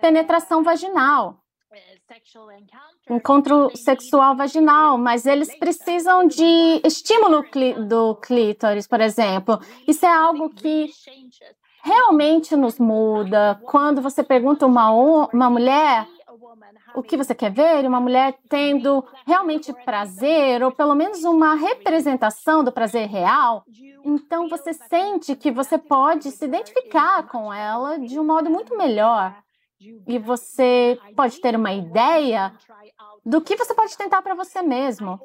penetração 0.00 0.62
vaginal, 0.62 1.40
encontro 3.08 3.70
sexual 3.76 4.36
vaginal, 4.36 4.98
mas 4.98 5.26
eles 5.26 5.56
precisam 5.58 6.26
de 6.26 6.80
estímulo 6.84 7.44
do 7.86 8.16
clítoris, 8.16 8.86
por 8.86 9.00
exemplo. 9.00 9.58
Isso 9.86 10.04
é 10.04 10.12
algo 10.12 10.50
que 10.50 10.90
realmente 11.82 12.56
nos 12.56 12.78
muda. 12.78 13.60
Quando 13.64 14.02
você 14.02 14.22
pergunta 14.22 14.66
uma, 14.66 14.90
uma 15.32 15.50
mulher 15.50 16.06
o 16.94 17.02
que 17.02 17.16
você 17.16 17.34
quer 17.34 17.50
ver, 17.50 17.86
uma 17.86 18.00
mulher 18.00 18.38
tendo 18.48 19.04
realmente 19.26 19.72
prazer, 19.84 20.62
ou 20.62 20.72
pelo 20.72 20.94
menos 20.94 21.24
uma 21.24 21.54
representação 21.54 22.64
do 22.64 22.72
prazer 22.72 23.08
real, 23.08 23.64
então 24.04 24.48
você 24.48 24.72
sente 24.72 25.36
que 25.36 25.50
você 25.50 25.78
pode 25.78 26.30
se 26.30 26.44
identificar 26.44 27.26
com 27.28 27.52
ela 27.52 27.98
de 27.98 28.18
um 28.18 28.24
modo 28.24 28.50
muito 28.50 28.76
melhor. 28.76 29.34
E 30.06 30.18
você 30.18 30.98
pode 31.16 31.40
ter 31.40 31.56
uma 31.56 31.72
ideia 31.72 32.52
do 33.24 33.40
que 33.40 33.56
você 33.56 33.74
pode 33.74 33.96
tentar 33.96 34.20
para 34.20 34.34
você 34.34 34.60
mesmo. 34.60 35.18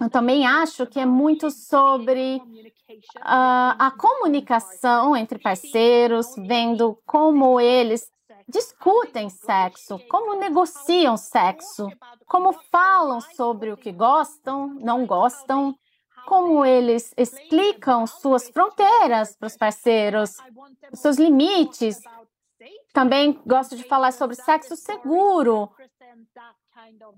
Eu 0.00 0.10
também 0.10 0.46
acho 0.46 0.86
que 0.86 0.98
é 0.98 1.06
muito 1.06 1.50
sobre 1.50 2.36
uh, 2.36 3.72
a 3.78 3.92
comunicação 3.96 5.16
entre 5.16 5.38
parceiros, 5.38 6.34
vendo 6.36 6.98
como 7.06 7.60
eles 7.60 8.10
discutem 8.48 9.28
sexo, 9.28 9.98
como 10.08 10.38
negociam 10.38 11.16
sexo, 11.16 11.88
como 12.26 12.52
falam 12.70 13.20
sobre 13.20 13.72
o 13.72 13.76
que 13.76 13.92
gostam, 13.92 14.68
não 14.80 15.06
gostam, 15.06 15.74
como 16.26 16.64
eles 16.64 17.12
explicam 17.16 18.06
suas 18.06 18.48
fronteiras 18.48 19.36
para 19.36 19.46
os 19.46 19.56
parceiros, 19.56 20.36
seus 20.92 21.16
limites. 21.16 22.00
Também 22.92 23.40
gosto 23.46 23.76
de 23.76 23.84
falar 23.84 24.12
sobre 24.12 24.36
sexo 24.36 24.76
seguro, 24.76 25.70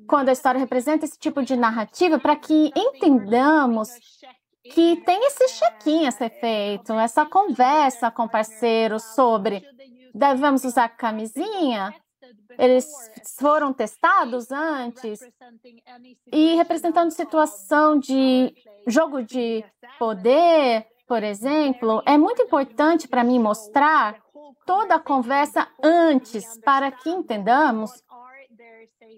quando 0.06 0.28
a 0.28 0.32
história 0.32 0.58
representa 0.58 1.04
esse 1.04 1.18
tipo 1.18 1.42
de 1.42 1.56
narrativa, 1.56 2.18
para 2.18 2.36
que 2.36 2.72
entendamos 2.76 3.88
que 4.72 4.96
tem 4.96 5.24
esse 5.26 5.46
check-in 5.58 6.06
a 6.06 6.10
ser 6.10 6.30
feito, 6.30 6.92
essa 6.94 7.24
conversa 7.24 8.10
com 8.10 8.28
parceiros 8.28 9.02
sobre 9.14 9.64
devemos 10.14 10.64
usar 10.64 10.88
camisinha? 10.88 11.94
Eles 12.58 12.86
foram 13.38 13.72
testados 13.72 14.50
antes 14.50 15.20
e 16.32 16.54
representando 16.56 17.10
situação 17.10 17.98
de 17.98 18.54
jogo 18.86 19.22
de 19.22 19.64
poder, 19.98 20.86
por 21.06 21.22
exemplo, 21.22 22.02
é 22.04 22.18
muito 22.18 22.42
importante 22.42 23.06
para 23.06 23.24
mim 23.24 23.38
mostrar 23.38 24.20
toda 24.66 24.96
a 24.96 25.00
conversa 25.00 25.68
antes 25.82 26.58
para 26.58 26.90
que 26.90 27.08
entendamos 27.08 27.90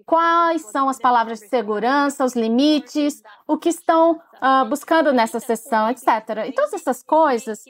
quais 0.05 0.61
são 0.63 0.89
as 0.89 0.99
palavras 0.99 1.39
de 1.39 1.47
segurança, 1.47 2.25
os 2.25 2.35
limites, 2.35 3.21
o 3.47 3.57
que 3.57 3.69
estão 3.69 4.11
uh, 4.11 4.65
buscando 4.69 5.11
nessa 5.11 5.39
sessão, 5.39 5.89
etc. 5.89 6.07
E 6.47 6.53
todas 6.53 6.73
essas 6.73 7.03
coisas 7.03 7.63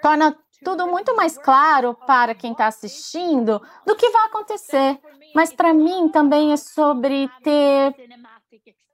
torna 0.00 0.36
tudo 0.64 0.86
muito 0.86 1.14
mais 1.14 1.38
claro 1.38 1.94
para 2.06 2.34
quem 2.34 2.52
está 2.52 2.66
assistindo 2.66 3.60
do 3.86 3.94
que 3.94 4.10
vai 4.10 4.26
acontecer. 4.26 5.00
Mas 5.34 5.52
para 5.52 5.72
mim 5.72 6.08
também 6.08 6.52
é 6.52 6.56
sobre 6.56 7.28
ter 7.42 7.94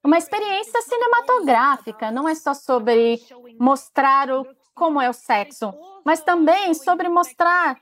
uma 0.05 0.19
experiência 0.19 0.81
cinematográfica, 0.83 2.11
não 2.11 2.29
é 2.29 2.35
só 2.35 2.55
sobre 2.55 3.21
mostrar 3.59 4.31
o, 4.31 4.47
como 4.75 5.01
é 5.01 5.09
o 5.09 5.13
sexo, 5.15 5.73
mas 6.05 6.23
também 6.23 6.75
sobre 6.75 7.09
mostrar 7.09 7.77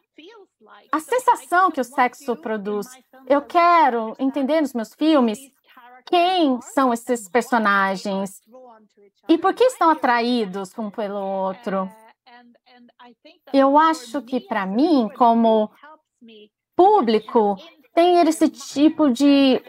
a 0.90 1.00
sensação 1.00 1.70
que 1.70 1.80
o 1.80 1.84
sexo 1.84 2.36
produz. 2.36 2.86
Eu 3.26 3.42
quero 3.42 4.14
entender 4.18 4.60
nos 4.60 4.72
meus 4.72 4.94
filmes 4.94 5.38
quem 6.06 6.60
são 6.60 6.92
esses 6.92 7.28
personagens 7.28 8.40
e 9.28 9.38
por 9.38 9.54
que 9.54 9.64
estão 9.64 9.90
atraídos 9.90 10.76
um 10.78 10.90
pelo 10.90 11.20
outro. 11.20 11.90
Eu 13.52 13.78
acho 13.78 14.22
que 14.22 14.40
para 14.40 14.66
mim, 14.66 15.08
como 15.16 15.70
público, 16.74 17.56
tem 17.94 18.20
esse 18.20 18.48
tipo 18.48 19.10
de 19.10 19.62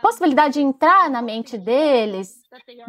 possibilidade 0.00 0.54
de 0.54 0.60
entrar 0.60 1.10
na 1.10 1.20
mente 1.20 1.58
deles 1.58 2.40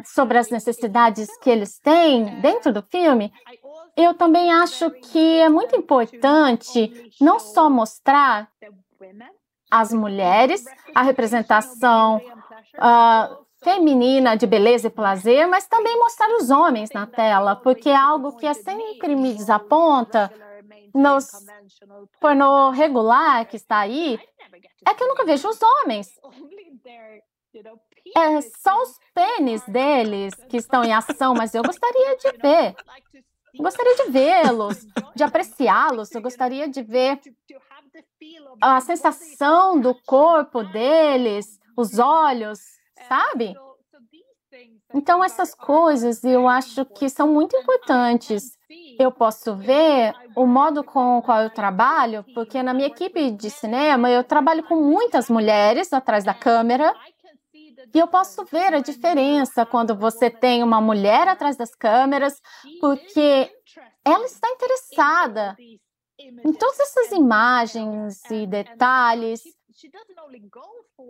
sobre 0.06 0.38
as 0.38 0.50
necessidades 0.50 1.27
que 1.39 1.50
eles 1.50 1.80
têm 1.80 2.39
dentro 2.42 2.72
do 2.72 2.84
filme. 2.84 3.34
Eu 3.96 4.13
também 4.13 4.51
acho 4.51 4.92
que 4.92 5.39
é 5.39 5.50
muito 5.50 5.75
importante 5.75 7.12
não 7.20 7.39
só 7.39 7.70
mostrar 7.70 8.51
as 9.72 9.92
mulheres, 9.92 10.63
a 10.94 11.01
representação 11.01 12.18
uh, 12.75 13.44
feminina 13.65 14.38
de 14.38 14.45
beleza 14.45 14.88
e 14.88 14.91
prazer, 14.91 15.48
mas 15.48 15.67
também 15.67 15.98
mostrar 15.98 16.29
os 16.36 16.51
homens 16.51 16.91
na 16.93 17.07
tela, 17.07 17.55
porque 17.55 17.89
é 17.89 17.95
algo 17.95 18.38
que 18.38 18.45
é 18.45 18.53
sempre 18.53 19.15
me 19.15 19.34
desaponta 19.34 20.31
nos 20.93 21.31
pornô 22.22 22.69
regular 22.69 23.43
que 23.48 23.55
está 23.55 23.79
aí, 23.79 24.19
é 24.88 24.93
que 24.93 25.03
eu 25.03 25.07
nunca 25.07 25.25
vejo 25.25 25.50
os 25.50 25.60
homens. 25.63 26.07
É 28.15 28.41
só 28.62 28.84
os 28.84 29.00
pênis 29.15 29.63
deles 29.63 30.36
que 30.48 30.57
estão 30.57 30.84
em 30.84 30.93
ação, 30.93 31.34
mas 31.34 31.55
eu 31.55 31.63
gostaria 31.63 32.15
de 32.17 32.31
ver. 32.38 32.75
Gostaria 33.57 33.95
de 33.95 34.12
vê-los, 34.12 34.86
de 35.15 35.24
apreciá-los. 35.24 36.13
Eu 36.13 36.22
gostaria 36.22 36.67
de 36.69 36.84
ver 36.84 37.19
a 38.62 38.79
sensação 38.79 39.79
do 39.79 39.95
corpo 40.05 40.62
deles, 40.63 41.57
os 41.75 41.98
olhos, 41.98 42.60
sabe? 43.07 43.55
Então, 44.93 45.23
essas 45.23 45.53
coisas 45.53 46.23
eu 46.23 46.47
acho 46.47 46.85
que 46.85 47.09
são 47.09 47.27
muito 47.27 47.55
importantes. 47.57 48.57
Eu 48.97 49.11
posso 49.11 49.55
ver 49.55 50.13
o 50.35 50.45
modo 50.45 50.83
com 50.83 51.17
o 51.17 51.21
qual 51.21 51.41
eu 51.41 51.49
trabalho, 51.49 52.23
porque 52.33 52.63
na 52.63 52.73
minha 52.73 52.87
equipe 52.87 53.31
de 53.31 53.49
cinema 53.49 54.09
eu 54.09 54.23
trabalho 54.23 54.63
com 54.63 54.75
muitas 54.75 55.29
mulheres 55.29 55.91
atrás 55.91 56.23
da 56.23 56.33
câmera. 56.33 56.95
E 57.93 57.99
eu 57.99 58.07
posso 58.07 58.43
ver 58.45 58.73
a 58.73 58.79
diferença 58.79 59.65
quando 59.65 59.95
você 59.95 60.29
tem 60.29 60.63
uma 60.63 60.79
mulher 60.81 61.27
atrás 61.27 61.55
das 61.55 61.75
câmeras, 61.75 62.41
porque 62.79 63.51
ela 64.03 64.25
está 64.25 64.49
interessada 64.49 65.55
em 66.19 66.53
todas 66.53 66.79
essas 66.79 67.11
imagens 67.11 68.21
e 68.31 68.47
detalhes. 68.47 69.41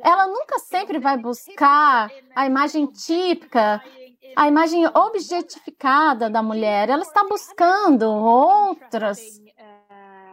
Ela 0.03 0.27
nunca 0.27 0.57
sempre 0.59 0.99
vai 0.99 1.17
buscar 1.17 2.11
a 2.35 2.45
imagem 2.45 2.87
típica, 2.87 3.81
a 4.35 4.47
imagem 4.47 4.87
objetificada 4.87 6.29
da 6.29 6.41
mulher. 6.41 6.89
Ela 6.89 7.03
está 7.03 7.23
buscando 7.23 8.03
outras, 8.09 9.39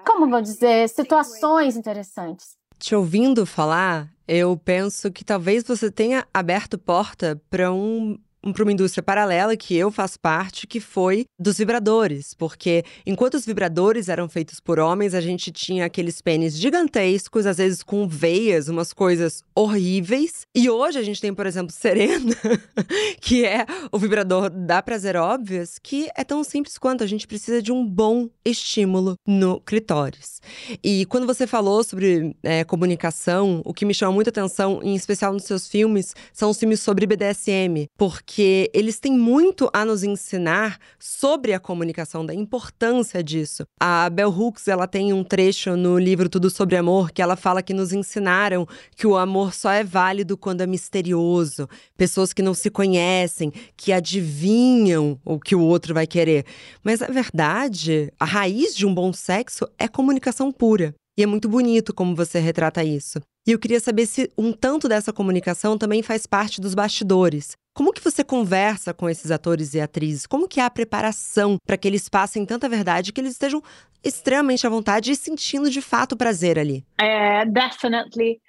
como 0.06 0.28
vou 0.28 0.40
dizer, 0.40 0.88
situações 0.88 1.76
interessantes. 1.76 2.56
Te 2.78 2.94
ouvindo 2.94 3.44
falar, 3.44 4.08
eu 4.26 4.56
penso 4.56 5.12
que 5.12 5.24
talvez 5.24 5.62
você 5.62 5.90
tenha 5.90 6.26
aberto 6.32 6.78
porta 6.78 7.40
para 7.50 7.70
um 7.72 8.18
para 8.50 8.62
uma 8.62 8.72
indústria 8.72 9.02
paralela 9.02 9.56
que 9.56 9.76
eu 9.76 9.90
faço 9.90 10.18
parte, 10.18 10.66
que 10.66 10.80
foi 10.80 11.26
dos 11.38 11.58
vibradores, 11.58 12.34
porque 12.34 12.82
enquanto 13.06 13.34
os 13.34 13.46
vibradores 13.46 14.08
eram 14.08 14.28
feitos 14.28 14.58
por 14.58 14.80
homens, 14.80 15.14
a 15.14 15.20
gente 15.20 15.52
tinha 15.52 15.84
aqueles 15.84 16.20
pênis 16.20 16.56
gigantescos, 16.56 17.46
às 17.46 17.58
vezes 17.58 17.82
com 17.82 18.08
veias, 18.08 18.68
umas 18.68 18.92
coisas 18.92 19.44
horríveis. 19.54 20.46
E 20.54 20.68
hoje 20.68 20.98
a 20.98 21.02
gente 21.02 21.20
tem, 21.20 21.32
por 21.32 21.46
exemplo, 21.46 21.72
Serena, 21.72 22.34
que 23.20 23.44
é 23.44 23.64
o 23.92 23.98
vibrador 23.98 24.50
da 24.50 24.82
Prazer 24.82 25.16
Óbvias, 25.16 25.78
que 25.80 26.08
é 26.16 26.24
tão 26.24 26.42
simples 26.42 26.78
quanto 26.78 27.04
a 27.04 27.06
gente 27.06 27.26
precisa 27.26 27.62
de 27.62 27.70
um 27.70 27.86
bom 27.86 28.28
estímulo 28.44 29.14
no 29.26 29.60
clitóris. 29.60 30.40
E 30.82 31.04
quando 31.06 31.26
você 31.26 31.46
falou 31.46 31.84
sobre 31.84 32.34
é, 32.42 32.64
comunicação, 32.64 33.62
o 33.64 33.74
que 33.74 33.84
me 33.84 33.94
chama 33.94 34.12
muita 34.12 34.30
atenção, 34.30 34.80
em 34.82 34.94
especial 34.94 35.32
nos 35.32 35.44
seus 35.44 35.68
filmes, 35.68 36.14
são 36.32 36.50
os 36.50 36.58
filmes 36.58 36.80
sobre 36.80 37.06
BDSM, 37.06 37.86
porque 37.96 38.31
porque 38.32 38.70
eles 38.72 38.98
têm 38.98 39.12
muito 39.12 39.68
a 39.74 39.84
nos 39.84 40.02
ensinar 40.02 40.78
sobre 40.98 41.52
a 41.52 41.60
comunicação, 41.60 42.24
da 42.24 42.34
importância 42.34 43.22
disso. 43.22 43.64
A 43.78 44.08
Bell 44.08 44.30
Hooks, 44.30 44.68
ela 44.68 44.86
tem 44.86 45.12
um 45.12 45.22
trecho 45.22 45.76
no 45.76 45.98
livro 45.98 46.30
Tudo 46.30 46.48
sobre 46.48 46.78
Amor 46.78 47.12
que 47.12 47.20
ela 47.20 47.36
fala 47.36 47.62
que 47.62 47.74
nos 47.74 47.92
ensinaram 47.92 48.66
que 48.96 49.06
o 49.06 49.18
amor 49.18 49.52
só 49.52 49.70
é 49.70 49.84
válido 49.84 50.38
quando 50.38 50.62
é 50.62 50.66
misterioso, 50.66 51.68
pessoas 51.94 52.32
que 52.32 52.40
não 52.40 52.54
se 52.54 52.70
conhecem, 52.70 53.52
que 53.76 53.92
adivinham 53.92 55.20
o 55.26 55.38
que 55.38 55.54
o 55.54 55.60
outro 55.60 55.92
vai 55.92 56.06
querer. 56.06 56.46
Mas 56.82 57.02
a 57.02 57.08
verdade, 57.08 58.10
a 58.18 58.24
raiz 58.24 58.74
de 58.74 58.86
um 58.86 58.94
bom 58.94 59.12
sexo 59.12 59.68
é 59.78 59.86
comunicação 59.86 60.50
pura. 60.50 60.94
E 61.18 61.22
é 61.22 61.26
muito 61.26 61.50
bonito 61.50 61.92
como 61.92 62.16
você 62.16 62.38
retrata 62.38 62.82
isso. 62.82 63.20
E 63.46 63.52
eu 63.52 63.58
queria 63.58 63.80
saber 63.80 64.06
se 64.06 64.30
um 64.38 64.54
tanto 64.54 64.88
dessa 64.88 65.12
comunicação 65.12 65.76
também 65.76 66.02
faz 66.02 66.26
parte 66.26 66.62
dos 66.62 66.74
bastidores. 66.74 67.58
Como 67.74 67.92
que 67.92 68.04
você 68.04 68.22
conversa 68.22 68.92
com 68.92 69.08
esses 69.08 69.30
atores 69.30 69.72
e 69.72 69.80
atrizes? 69.80 70.26
Como 70.26 70.46
que 70.46 70.60
é 70.60 70.64
a 70.64 70.70
preparação 70.70 71.56
para 71.66 71.76
que 71.78 71.88
eles 71.88 72.06
passem 72.06 72.44
tanta 72.44 72.68
verdade 72.68 73.12
que 73.12 73.20
eles 73.20 73.32
estejam 73.32 73.62
extremamente 74.04 74.66
à 74.66 74.70
vontade 74.70 75.10
e 75.10 75.16
sentindo 75.16 75.70
de 75.70 75.80
fato 75.80 76.16
prazer 76.16 76.58
ali? 76.58 76.84
É, 77.00 77.46
definitely. 77.46 78.40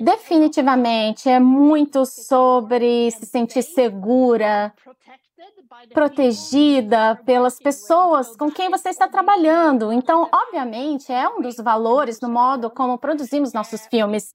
Definitivamente 0.00 1.28
é 1.28 1.38
muito 1.38 2.06
sobre 2.06 3.10
se 3.10 3.26
sentir 3.26 3.62
segura, 3.62 4.72
protegida 5.92 7.20
pelas 7.24 7.58
pessoas 7.58 8.36
com 8.36 8.50
quem 8.50 8.70
você 8.70 8.90
está 8.90 9.08
trabalhando. 9.08 9.92
Então, 9.92 10.28
obviamente, 10.32 11.12
é 11.12 11.28
um 11.28 11.40
dos 11.40 11.56
valores 11.56 12.20
no 12.20 12.28
modo 12.28 12.70
como 12.70 12.98
produzimos 12.98 13.52
nossos 13.52 13.86
filmes. 13.86 14.34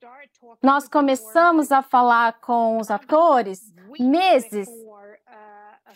Nós 0.62 0.88
começamos 0.88 1.72
a 1.72 1.82
falar 1.82 2.40
com 2.40 2.78
os 2.78 2.90
atores 2.90 3.62
meses, 4.00 4.68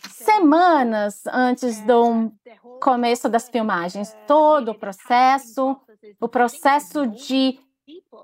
semanas 0.08 1.22
antes 1.26 1.80
do 1.82 2.32
começo 2.80 3.28
das 3.28 3.48
filmagens. 3.48 4.16
Todo 4.26 4.72
o 4.72 4.78
processo, 4.78 5.76
o 6.20 6.28
processo 6.28 7.06
de 7.06 7.58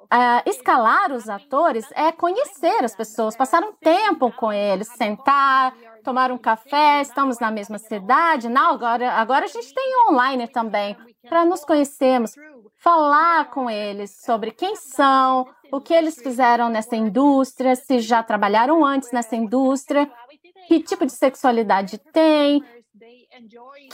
Uh, 0.06 0.38
escalar 0.46 1.10
os 1.10 1.28
atores 1.28 1.84
é 1.92 2.12
conhecer 2.12 2.84
as 2.84 2.94
pessoas, 2.94 3.36
passar 3.36 3.64
um 3.64 3.72
tempo 3.72 4.30
com 4.30 4.52
eles, 4.52 4.86
sentar, 4.88 5.74
tomar 6.06 6.30
um 6.30 6.38
café, 6.38 7.02
estamos 7.02 7.40
na 7.40 7.50
mesma 7.50 7.78
cidade. 7.78 8.48
Não, 8.48 8.70
agora, 8.70 9.10
agora 9.14 9.46
a 9.46 9.48
gente 9.48 9.74
tem 9.74 10.08
online 10.08 10.46
também, 10.46 10.96
para 11.28 11.44
nos 11.44 11.64
conhecermos, 11.64 12.32
falar 12.78 13.50
com 13.50 13.68
eles 13.68 14.22
sobre 14.24 14.52
quem 14.52 14.76
são, 14.76 15.44
o 15.72 15.80
que 15.80 15.92
eles 15.92 16.14
fizeram 16.14 16.68
nessa 16.68 16.94
indústria, 16.94 17.74
se 17.74 17.98
já 17.98 18.22
trabalharam 18.22 18.84
antes 18.84 19.10
nessa 19.10 19.34
indústria, 19.34 20.08
que 20.68 20.78
tipo 20.80 21.04
de 21.04 21.12
sexualidade 21.12 21.98
tem, 22.12 22.62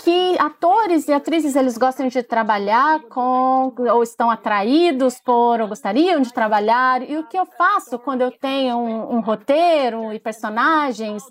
que 0.04 0.36
atores 0.38 1.08
e 1.08 1.12
atrizes 1.12 1.56
eles 1.56 1.76
gostam 1.76 2.08
de 2.08 2.22
trabalhar 2.22 3.00
com 3.08 3.74
ou 3.78 4.02
estão 4.02 4.30
atraídos 4.30 5.20
por 5.20 5.60
ou 5.60 5.68
gostariam 5.68 6.20
de 6.20 6.32
trabalhar? 6.32 7.08
E 7.08 7.16
o 7.16 7.26
que 7.26 7.38
eu 7.38 7.46
faço 7.46 7.98
quando 7.98 8.20
eu 8.20 8.30
tenho 8.30 8.76
um, 8.76 9.16
um 9.16 9.20
roteiro 9.20 10.12
e 10.12 10.18
personagens? 10.18 11.22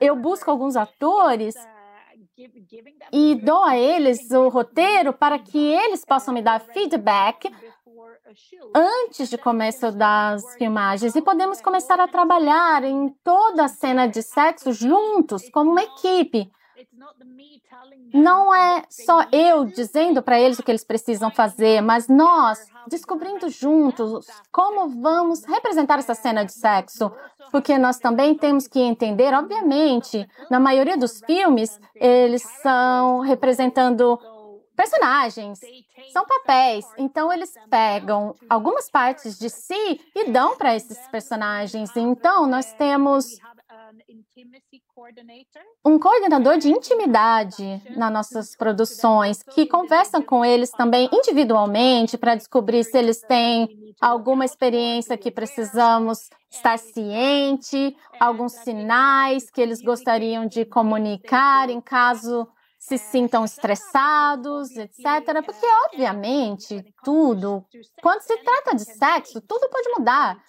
Eu 0.00 0.16
busco 0.16 0.50
alguns 0.50 0.76
atores 0.76 1.54
e 3.12 3.34
dou 3.34 3.62
a 3.64 3.76
eles 3.76 4.30
o 4.30 4.48
roteiro 4.48 5.12
para 5.12 5.38
que 5.38 5.58
eles 5.58 6.04
possam 6.04 6.32
me 6.32 6.42
dar 6.42 6.60
feedback 6.60 7.50
antes 8.74 9.28
de 9.28 9.36
começo 9.36 9.92
das 9.92 10.54
filmagens. 10.54 11.14
E 11.14 11.20
podemos 11.20 11.60
começar 11.60 12.00
a 12.00 12.08
trabalhar 12.08 12.82
em 12.84 13.10
toda 13.22 13.64
a 13.64 13.68
cena 13.68 14.06
de 14.06 14.22
sexo 14.22 14.72
juntos 14.72 15.48
como 15.50 15.70
uma 15.70 15.82
equipe 15.82 16.50
não 18.12 18.54
é 18.54 18.84
só 18.88 19.26
eu 19.32 19.64
dizendo 19.64 20.22
para 20.22 20.38
eles 20.38 20.58
o 20.58 20.62
que 20.62 20.70
eles 20.70 20.84
precisam 20.84 21.30
fazer, 21.30 21.80
mas 21.80 22.08
nós 22.08 22.66
descobrindo 22.86 23.48
juntos 23.48 24.26
como 24.50 24.88
vamos 25.00 25.44
representar 25.44 25.98
essa 25.98 26.14
cena 26.14 26.44
de 26.44 26.52
sexo. 26.52 27.10
Porque 27.50 27.76
nós 27.76 27.98
também 27.98 28.34
temos 28.34 28.66
que 28.66 28.80
entender, 28.80 29.34
obviamente, 29.34 30.26
na 30.50 30.58
maioria 30.58 30.96
dos 30.96 31.20
filmes, 31.20 31.78
eles 31.94 32.42
são 32.62 33.20
representando 33.20 34.18
personagens, 34.74 35.60
são 36.12 36.24
papéis. 36.24 36.86
Então 36.96 37.32
eles 37.32 37.54
pegam 37.70 38.34
algumas 38.48 38.90
partes 38.90 39.38
de 39.38 39.48
si 39.48 40.00
e 40.14 40.30
dão 40.30 40.56
para 40.56 40.74
esses 40.74 40.98
personagens. 41.08 41.94
Então 41.96 42.46
nós 42.46 42.72
temos 42.72 43.38
um 45.84 45.98
coordenador 45.98 46.58
de 46.58 46.68
intimidade 46.68 47.82
nas 47.96 48.12
nossas 48.12 48.56
produções, 48.56 49.42
que 49.42 49.66
conversa 49.66 50.22
com 50.22 50.44
eles 50.44 50.70
também 50.70 51.08
individualmente 51.12 52.16
para 52.16 52.34
descobrir 52.34 52.84
se 52.84 52.96
eles 52.98 53.20
têm 53.20 53.94
alguma 54.00 54.44
experiência 54.44 55.18
que 55.18 55.30
precisamos 55.30 56.30
estar 56.50 56.78
ciente, 56.78 57.96
alguns 58.18 58.52
sinais 58.52 59.50
que 59.50 59.60
eles 59.60 59.80
gostariam 59.82 60.46
de 60.46 60.64
comunicar 60.64 61.70
em 61.70 61.80
caso 61.80 62.48
se 62.82 62.98
sintam 62.98 63.44
estressados, 63.44 64.76
etc. 64.76 65.40
Porque, 65.44 65.66
obviamente, 65.86 66.84
tudo, 67.04 67.64
quando 68.02 68.22
se 68.22 68.36
trata 68.38 68.74
de 68.74 68.84
sexo, 68.84 69.40
tudo 69.40 69.68
pode 69.70 69.88
mudar. 69.96 70.42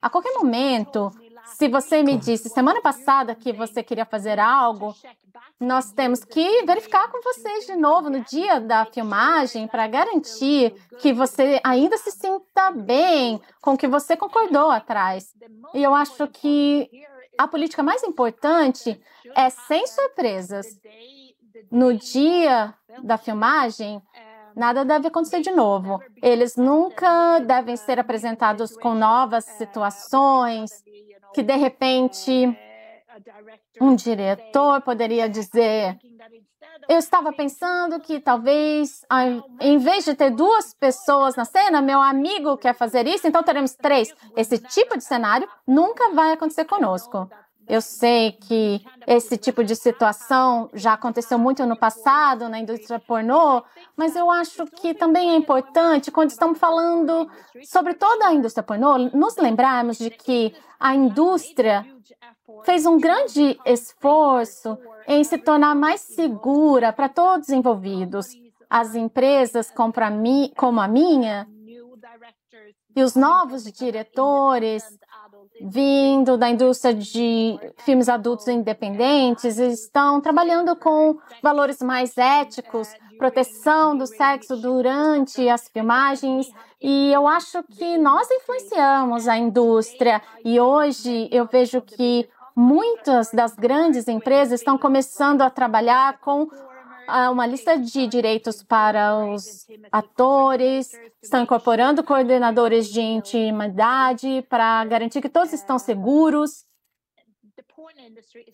A 0.00 0.10
qualquer 0.10 0.34
momento, 0.34 1.10
se 1.54 1.68
você 1.68 2.02
me 2.02 2.16
disse 2.16 2.48
semana 2.48 2.80
passada 2.80 3.34
que 3.34 3.52
você 3.52 3.82
queria 3.82 4.04
fazer 4.04 4.38
algo, 4.38 4.94
nós 5.60 5.92
temos 5.92 6.24
que 6.24 6.64
verificar 6.64 7.10
com 7.10 7.20
vocês 7.22 7.66
de 7.66 7.74
novo 7.76 8.10
no 8.10 8.20
dia 8.20 8.60
da 8.60 8.84
filmagem 8.84 9.66
para 9.66 9.88
garantir 9.88 10.74
que 10.98 11.12
você 11.12 11.60
ainda 11.64 11.96
se 11.96 12.12
sinta 12.12 12.70
bem 12.70 13.40
com 13.60 13.74
o 13.74 13.78
que 13.78 13.88
você 13.88 14.16
concordou 14.16 14.70
atrás. 14.70 15.34
E 15.74 15.82
eu 15.82 15.94
acho 15.94 16.28
que 16.28 16.88
a 17.36 17.48
política 17.48 17.82
mais 17.82 18.02
importante 18.04 19.00
é 19.34 19.50
sem 19.50 19.86
surpresas. 19.86 20.66
No 21.70 21.92
dia 21.94 22.72
da 23.02 23.18
filmagem, 23.18 24.00
nada 24.54 24.84
deve 24.84 25.08
acontecer 25.08 25.40
de 25.40 25.50
novo. 25.50 26.00
Eles 26.22 26.56
nunca 26.56 27.40
devem 27.40 27.76
ser 27.76 27.98
apresentados 27.98 28.76
com 28.76 28.94
novas 28.94 29.44
situações 29.44 30.84
que 31.34 31.42
de 31.42 31.56
repente 31.56 32.56
um 33.80 33.94
diretor 33.94 34.80
poderia 34.82 35.28
dizer: 35.28 35.98
Eu 36.88 36.98
estava 36.98 37.32
pensando 37.32 38.00
que 38.00 38.20
talvez, 38.20 39.04
em 39.60 39.78
vez 39.78 40.04
de 40.04 40.14
ter 40.14 40.30
duas 40.30 40.74
pessoas 40.74 41.34
na 41.36 41.44
cena, 41.44 41.82
meu 41.82 42.00
amigo 42.00 42.56
quer 42.56 42.74
fazer 42.74 43.06
isso, 43.06 43.26
então 43.26 43.42
teremos 43.42 43.74
três. 43.74 44.14
Esse 44.36 44.58
tipo 44.58 44.96
de 44.96 45.04
cenário 45.04 45.48
nunca 45.66 46.10
vai 46.10 46.32
acontecer 46.32 46.64
conosco. 46.64 47.28
Eu 47.68 47.82
sei 47.82 48.32
que 48.32 48.82
esse 49.06 49.36
tipo 49.36 49.62
de 49.62 49.76
situação 49.76 50.70
já 50.72 50.94
aconteceu 50.94 51.38
muito 51.38 51.66
no 51.66 51.76
passado 51.76 52.48
na 52.48 52.58
indústria 52.58 52.98
pornô, 52.98 53.62
mas 53.94 54.16
eu 54.16 54.30
acho 54.30 54.64
que 54.66 54.94
também 54.94 55.30
é 55.30 55.36
importante, 55.36 56.10
quando 56.10 56.30
estamos 56.30 56.58
falando 56.58 57.28
sobre 57.64 57.92
toda 57.94 58.26
a 58.26 58.32
indústria 58.32 58.62
pornô, 58.62 58.96
nos 59.12 59.36
lembrarmos 59.36 59.98
de 59.98 60.08
que 60.08 60.54
a 60.80 60.94
indústria 60.94 61.84
fez 62.64 62.86
um 62.86 62.98
grande 62.98 63.60
esforço 63.66 64.78
em 65.06 65.22
se 65.22 65.36
tornar 65.36 65.74
mais 65.74 66.00
segura 66.00 66.92
para 66.92 67.08
todos 67.08 67.48
os 67.48 67.54
envolvidos. 67.54 68.28
As 68.70 68.94
empresas 68.94 69.70
como 69.70 70.80
a 70.80 70.88
minha 70.88 71.46
e 72.96 73.02
os 73.02 73.14
novos 73.14 73.64
diretores 73.64 74.84
vindo 75.60 76.36
da 76.36 76.48
indústria 76.48 76.94
de 76.94 77.58
filmes 77.78 78.08
adultos 78.08 78.46
independentes 78.48 79.58
estão 79.58 80.20
trabalhando 80.20 80.76
com 80.76 81.18
valores 81.42 81.80
mais 81.80 82.16
éticos, 82.16 82.88
proteção 83.18 83.96
do 83.96 84.06
sexo 84.06 84.56
durante 84.56 85.48
as 85.48 85.68
filmagens. 85.68 86.46
E 86.80 87.12
eu 87.12 87.26
acho 87.26 87.62
que 87.64 87.98
nós 87.98 88.30
influenciamos 88.30 89.26
a 89.26 89.36
indústria. 89.36 90.22
E 90.44 90.60
hoje 90.60 91.28
eu 91.32 91.46
vejo 91.46 91.82
que 91.82 92.28
muitas 92.54 93.30
das 93.30 93.54
grandes 93.54 94.08
empresas 94.08 94.60
estão 94.60 94.78
começando 94.78 95.42
a 95.42 95.50
trabalhar 95.50 96.18
com 96.20 96.48
uma 97.30 97.46
lista 97.46 97.78
de 97.78 98.06
direitos 98.06 98.62
para 98.62 99.24
os 99.24 99.66
atores, 99.90 100.92
estão 101.22 101.42
incorporando 101.42 102.04
coordenadores 102.04 102.88
de 102.88 103.00
intimidade 103.00 104.44
para 104.48 104.84
garantir 104.84 105.22
que 105.22 105.28
todos 105.28 105.52
estão 105.52 105.78
seguros. 105.78 106.66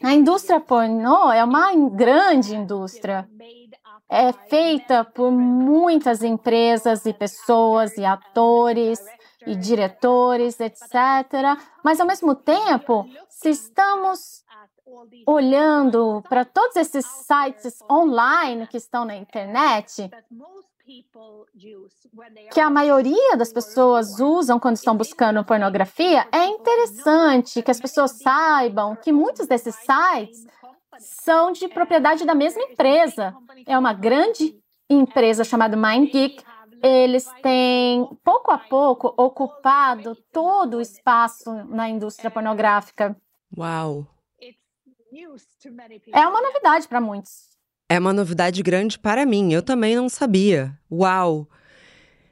A 0.03 0.13
indústria 0.13 0.61
pornô 0.61 1.33
é 1.33 1.43
uma 1.43 1.75
grande 1.91 2.55
indústria. 2.55 3.29
É 4.09 4.33
feita 4.33 5.05
por 5.05 5.33
muitas 5.33 6.23
empresas 6.23 7.05
e 7.07 7.13
pessoas 7.13 7.97
e 7.97 8.05
atores 8.05 9.01
e 9.47 9.55
diretores, 9.57 10.61
etc. 10.61 11.59
Mas, 11.83 12.01
ao 12.01 12.07
mesmo 12.07 12.35
tempo, 12.35 13.07
se 13.29 13.51
estamos 13.51 14.44
olhando 15.27 16.23
para 16.29 16.45
todos 16.45 16.77
esses 16.77 17.05
sites 17.05 17.79
online 17.91 18.67
que 18.67 18.77
estão 18.77 19.05
na 19.05 19.17
internet, 19.17 20.11
que 22.53 22.61
a 22.61 22.69
maioria 22.69 23.37
das 23.37 23.53
pessoas 23.53 24.21
usam 24.21 24.61
quando 24.61 24.77
estão 24.77 24.97
buscando 24.97 25.45
pornografia, 25.45 26.27
é 26.31 26.47
interessante 26.47 27.63
que 27.63 27.71
as 27.71 27.81
pessoas 27.81 28.13
saibam 28.13 28.95
que 28.95 29.11
muitos 29.11 29.47
desses 29.47 29.75
sites 29.75 30.47
são 30.99 31.53
de 31.53 31.69
propriedade 31.69 32.25
da 32.25 32.35
mesma 32.35 32.63
empresa. 32.63 33.35
É 33.67 33.79
uma 33.79 33.93
grande 33.93 34.57
empresa 34.89 35.43
chamada 35.43 35.77
MindGeek. 35.77 36.45
Eles 36.83 37.27
têm, 37.43 38.07
pouco 38.23 38.51
a 38.51 38.59
pouco, 38.59 39.15
ocupado 39.17 40.15
todo 40.31 40.77
o 40.77 40.81
espaço 40.83 41.51
na 41.65 41.89
indústria 41.89 42.31
pornográfica. 42.31 43.17
Uau! 43.57 44.07
É 46.13 46.27
uma 46.27 46.43
novidade 46.43 46.89
para 46.89 47.01
muitos. 47.01 47.55
É 47.89 47.99
uma 47.99 48.13
novidade 48.13 48.63
grande 48.63 48.99
para 48.99 49.25
mim. 49.25 49.53
Eu 49.53 49.63
também 49.63 49.95
não 49.95 50.09
sabia. 50.09 50.77
Uau! 50.91 51.49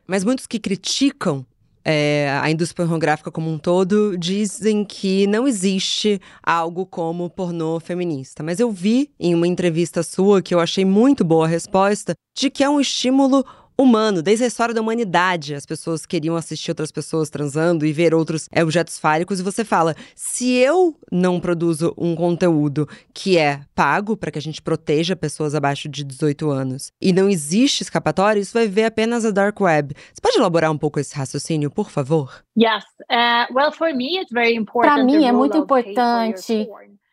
Mas 0.07 0.25
muitos 0.25 0.47
que 0.47 0.59
criticam 0.59 1.47
é, 1.85 2.39
a 2.41 2.51
indústria 2.51 2.85
pornográfica 2.85 3.31
como 3.31 3.51
um 3.51 3.59
todo 3.59 4.17
dizem 4.17 4.85
que 4.85 5.27
não 5.27 5.47
existe 5.47 6.21
algo 6.43 6.87
como 6.87 7.31
pornô 7.31 7.81
feminista. 7.81 8.43
Mas 8.43 8.61
eu 8.61 8.71
vi 8.71 9.11
em 9.19 9.35
uma 9.35 9.47
entrevista 9.47 10.03
sua 10.03 10.43
que 10.43 10.55
eu 10.55 10.61
achei 10.61 10.85
muito 10.85 11.25
boa 11.25 11.47
a 11.47 11.49
resposta 11.49 12.15
de 12.37 12.51
que 12.51 12.63
é 12.63 12.69
um 12.69 12.81
estímulo 12.81 13.45
humano, 13.79 14.23
desde 14.23 14.45
a 14.45 14.47
história 14.47 14.75
da 14.75 14.81
humanidade. 14.81 15.55
As 15.55 15.67
pessoas 15.67 16.07
queriam 16.07 16.37
assistir 16.37 16.71
outras 16.71 16.93
pessoas 16.93 17.31
transando 17.31 17.87
e 17.87 17.93
ver 17.93 18.15
outros 18.15 18.49
é, 18.53 18.63
objetos 18.63 18.99
fálicos, 18.99 19.41
e 19.41 19.43
você 19.43 19.65
fala: 19.65 19.95
se 20.15 20.53
eu 20.53 20.97
não 21.11 21.41
produzo 21.41 21.95
um 21.97 22.15
conteúdo 22.15 22.89
que 23.13 23.39
é 23.39 23.61
pago 23.75 24.17
para 24.17 24.31
que 24.31 24.39
a 24.39 24.43
gente 24.43 24.63
proteja 24.63 25.17
pessoas 25.17 25.55
abaixo 25.55 25.89
de 25.89 26.05
18 26.05 26.51
anos 26.51 26.93
e 27.01 27.13
não 27.13 27.29
existe 27.29 27.83
escapatória, 27.83 28.41
isso 28.41 28.53
vai 28.53 28.69
ver 28.69 28.85
apenas 28.85 29.25
a 29.25 29.31
dark 29.31 29.61
web. 29.61 29.95
Você 29.95 30.21
pode 30.21 30.39
elaborar 30.39 30.71
um 30.71 30.79
pouco 30.79 31.01
esse 31.01 31.15
raciocínio, 31.15 31.71
por 31.71 31.91
favor? 31.91 32.43
Yes. 32.57 32.85
Uh, 33.11 33.53
well, 33.55 33.73
for 33.73 33.95
me, 33.95 34.19
it's 34.19 34.33
very 34.33 34.55
important. 34.55 34.95
Para 34.95 35.05
mim 35.05 35.25
é 35.25 35.33
muito 35.33 35.57
importante 35.57 36.69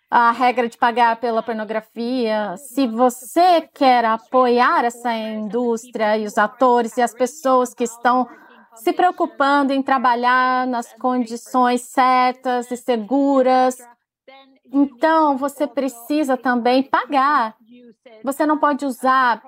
a 0.09 0.31
regra 0.31 0.67
de 0.67 0.77
pagar 0.77 1.17
pela 1.17 1.43
pornografia. 1.43 2.55
Se 2.57 2.87
você 2.87 3.61
quer 3.61 4.03
apoiar 4.05 4.83
essa 4.83 5.13
indústria 5.13 6.17
e 6.17 6.25
os 6.25 6.37
atores 6.37 6.97
e 6.97 7.01
as 7.01 7.13
pessoas 7.13 7.73
que 7.73 7.83
estão 7.83 8.27
se 8.75 8.91
preocupando 8.91 9.71
em 9.71 9.83
trabalhar 9.83 10.65
nas 10.65 10.91
condições 10.93 11.81
certas 11.81 12.71
e 12.71 12.77
seguras, 12.77 13.77
então 14.71 15.37
você 15.37 15.67
precisa 15.67 16.35
também 16.35 16.81
pagar. 16.81 17.55
Você 18.23 18.45
não 18.45 18.57
pode 18.57 18.85
usar 18.85 19.41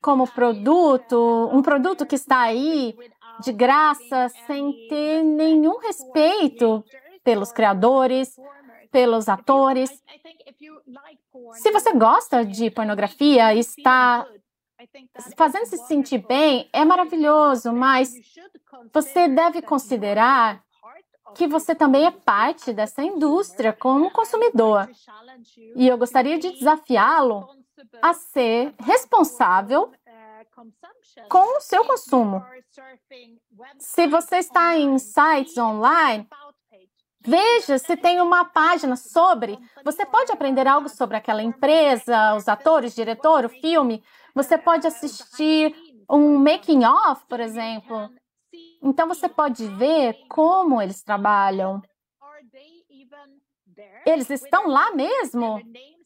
como 0.00 0.26
produto 0.26 1.50
um 1.52 1.62
produto 1.62 2.06
que 2.06 2.14
está 2.14 2.40
aí 2.40 2.94
de 3.40 3.52
graça 3.52 4.28
sem 4.46 4.72
ter 4.88 5.22
nenhum 5.22 5.78
respeito 5.78 6.84
pelos 7.24 7.52
criadores, 7.52 8.34
pelos 8.90 9.28
atores. 9.28 9.90
Se 11.54 11.70
você 11.70 11.92
gosta 11.92 12.44
de 12.44 12.70
pornografia 12.70 13.54
e 13.54 13.60
está 13.60 14.26
fazendo 15.36 15.66
se 15.66 15.76
sentir 15.78 16.18
bem, 16.26 16.68
é 16.72 16.84
maravilhoso, 16.84 17.72
mas 17.72 18.12
você 18.92 19.28
deve 19.28 19.62
considerar 19.62 20.62
que 21.34 21.46
você 21.46 21.74
também 21.74 22.06
é 22.06 22.10
parte 22.10 22.72
dessa 22.72 23.02
indústria 23.02 23.72
como 23.72 24.10
consumidor. 24.10 24.88
E 25.76 25.86
eu 25.86 25.96
gostaria 25.96 26.38
de 26.38 26.50
desafiá-lo 26.50 27.48
a 28.02 28.12
ser 28.12 28.74
responsável 28.80 29.92
com 31.28 31.56
o 31.56 31.60
seu 31.60 31.84
consumo. 31.84 32.44
Se 33.78 34.06
você 34.06 34.36
está 34.36 34.76
em 34.76 34.98
sites 34.98 35.56
online, 35.56 36.28
Veja 37.22 37.78
se 37.78 37.96
tem 37.96 38.20
uma 38.20 38.44
página 38.46 38.96
sobre. 38.96 39.58
Você 39.84 40.06
pode 40.06 40.32
aprender 40.32 40.66
algo 40.66 40.88
sobre 40.88 41.16
aquela 41.16 41.42
empresa, 41.42 42.34
os 42.34 42.48
atores, 42.48 42.94
diretor, 42.94 43.44
o 43.44 43.48
filme. 43.48 44.02
Você 44.34 44.56
pode 44.56 44.86
assistir 44.86 45.74
um 46.08 46.38
making 46.38 46.84
of, 46.84 47.24
por 47.28 47.40
exemplo. 47.40 48.10
Então 48.82 49.06
você 49.06 49.28
pode 49.28 49.66
ver 49.66 50.14
como 50.28 50.80
eles 50.80 51.02
trabalham. 51.02 51.82
Eles 54.06 54.30
estão 54.30 54.66
lá 54.66 54.90
mesmo, 54.92 55.60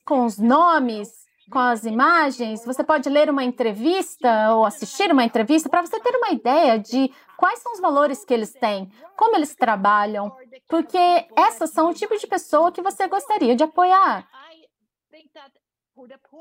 com 0.04 0.24
os 0.24 0.38
nomes, 0.38 1.23
com 1.50 1.58
as 1.58 1.84
imagens. 1.84 2.64
Você 2.64 2.82
pode 2.82 3.08
ler 3.08 3.30
uma 3.30 3.44
entrevista 3.44 4.52
ou 4.54 4.64
assistir 4.64 5.10
uma 5.12 5.24
entrevista 5.24 5.68
para 5.68 5.82
você 5.84 6.00
ter 6.00 6.14
uma 6.16 6.30
ideia 6.30 6.78
de 6.78 7.12
quais 7.36 7.58
são 7.58 7.72
os 7.72 7.80
valores 7.80 8.24
que 8.24 8.32
eles 8.32 8.52
têm, 8.52 8.90
como 9.16 9.36
eles 9.36 9.54
trabalham, 9.54 10.34
porque 10.68 11.26
essas 11.36 11.70
são 11.70 11.90
o 11.90 11.94
tipo 11.94 12.16
de 12.16 12.26
pessoa 12.26 12.72
que 12.72 12.82
você 12.82 13.06
gostaria 13.06 13.54
de 13.54 13.64
apoiar. 13.64 14.26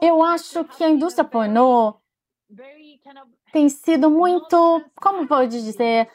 Eu 0.01 0.23
acho 0.23 0.63
que 0.65 0.83
a 0.83 0.89
indústria 0.89 1.23
pornô 1.23 1.95
tem 3.51 3.69
sido 3.69 4.09
muito, 4.09 4.83
como 4.95 5.27
pode 5.27 5.61
dizer, 5.63 6.09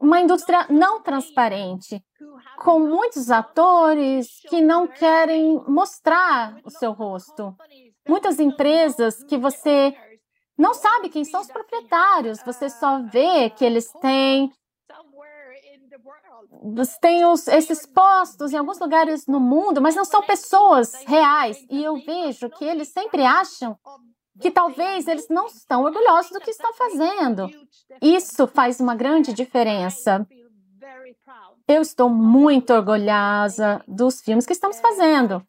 uma 0.00 0.20
indústria 0.20 0.66
não 0.68 1.02
transparente, 1.02 2.04
com 2.58 2.80
muitos 2.80 3.30
atores 3.30 4.40
que 4.48 4.60
não 4.60 4.86
querem 4.86 5.62
mostrar 5.66 6.60
o 6.64 6.70
seu 6.70 6.92
rosto. 6.92 7.56
Muitas 8.08 8.38
empresas 8.38 9.22
que 9.24 9.36
você 9.36 9.94
não 10.56 10.72
sabe 10.72 11.08
quem 11.08 11.24
são 11.24 11.40
os 11.40 11.48
proprietários, 11.48 12.40
você 12.44 12.70
só 12.70 13.00
vê 13.02 13.50
que 13.50 13.64
eles 13.64 13.92
têm 14.00 14.52
tem 17.00 17.24
os, 17.24 17.46
esses 17.48 17.86
postos 17.86 18.52
em 18.52 18.56
alguns 18.56 18.78
lugares 18.78 19.26
no 19.26 19.40
mundo, 19.40 19.80
mas 19.80 19.94
não 19.94 20.04
são 20.04 20.22
pessoas 20.22 20.94
reais. 21.06 21.64
E 21.70 21.82
eu 21.82 21.96
vejo 21.96 22.50
que 22.50 22.64
eles 22.64 22.88
sempre 22.88 23.24
acham 23.24 23.78
que 24.40 24.50
talvez 24.50 25.06
eles 25.08 25.28
não 25.28 25.46
estão 25.46 25.82
orgulhosos 25.82 26.30
do 26.30 26.40
que 26.40 26.50
estão 26.50 26.72
fazendo. 26.74 27.48
Isso 28.02 28.46
faz 28.46 28.80
uma 28.80 28.94
grande 28.94 29.32
diferença. 29.32 30.26
Eu 31.68 31.82
estou 31.82 32.08
muito 32.08 32.72
orgulhosa 32.72 33.82
dos 33.86 34.20
filmes 34.20 34.46
que 34.46 34.52
estamos 34.52 34.78
fazendo. 34.78 35.44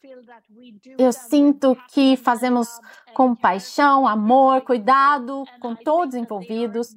Eu 0.97 1.11
sinto 1.11 1.77
que 1.93 2.17
fazemos 2.17 2.67
com 3.13 3.35
paixão, 3.35 4.07
amor, 4.07 4.61
cuidado 4.61 5.43
com 5.59 5.75
todos 5.75 6.15
envolvidos. 6.15 6.95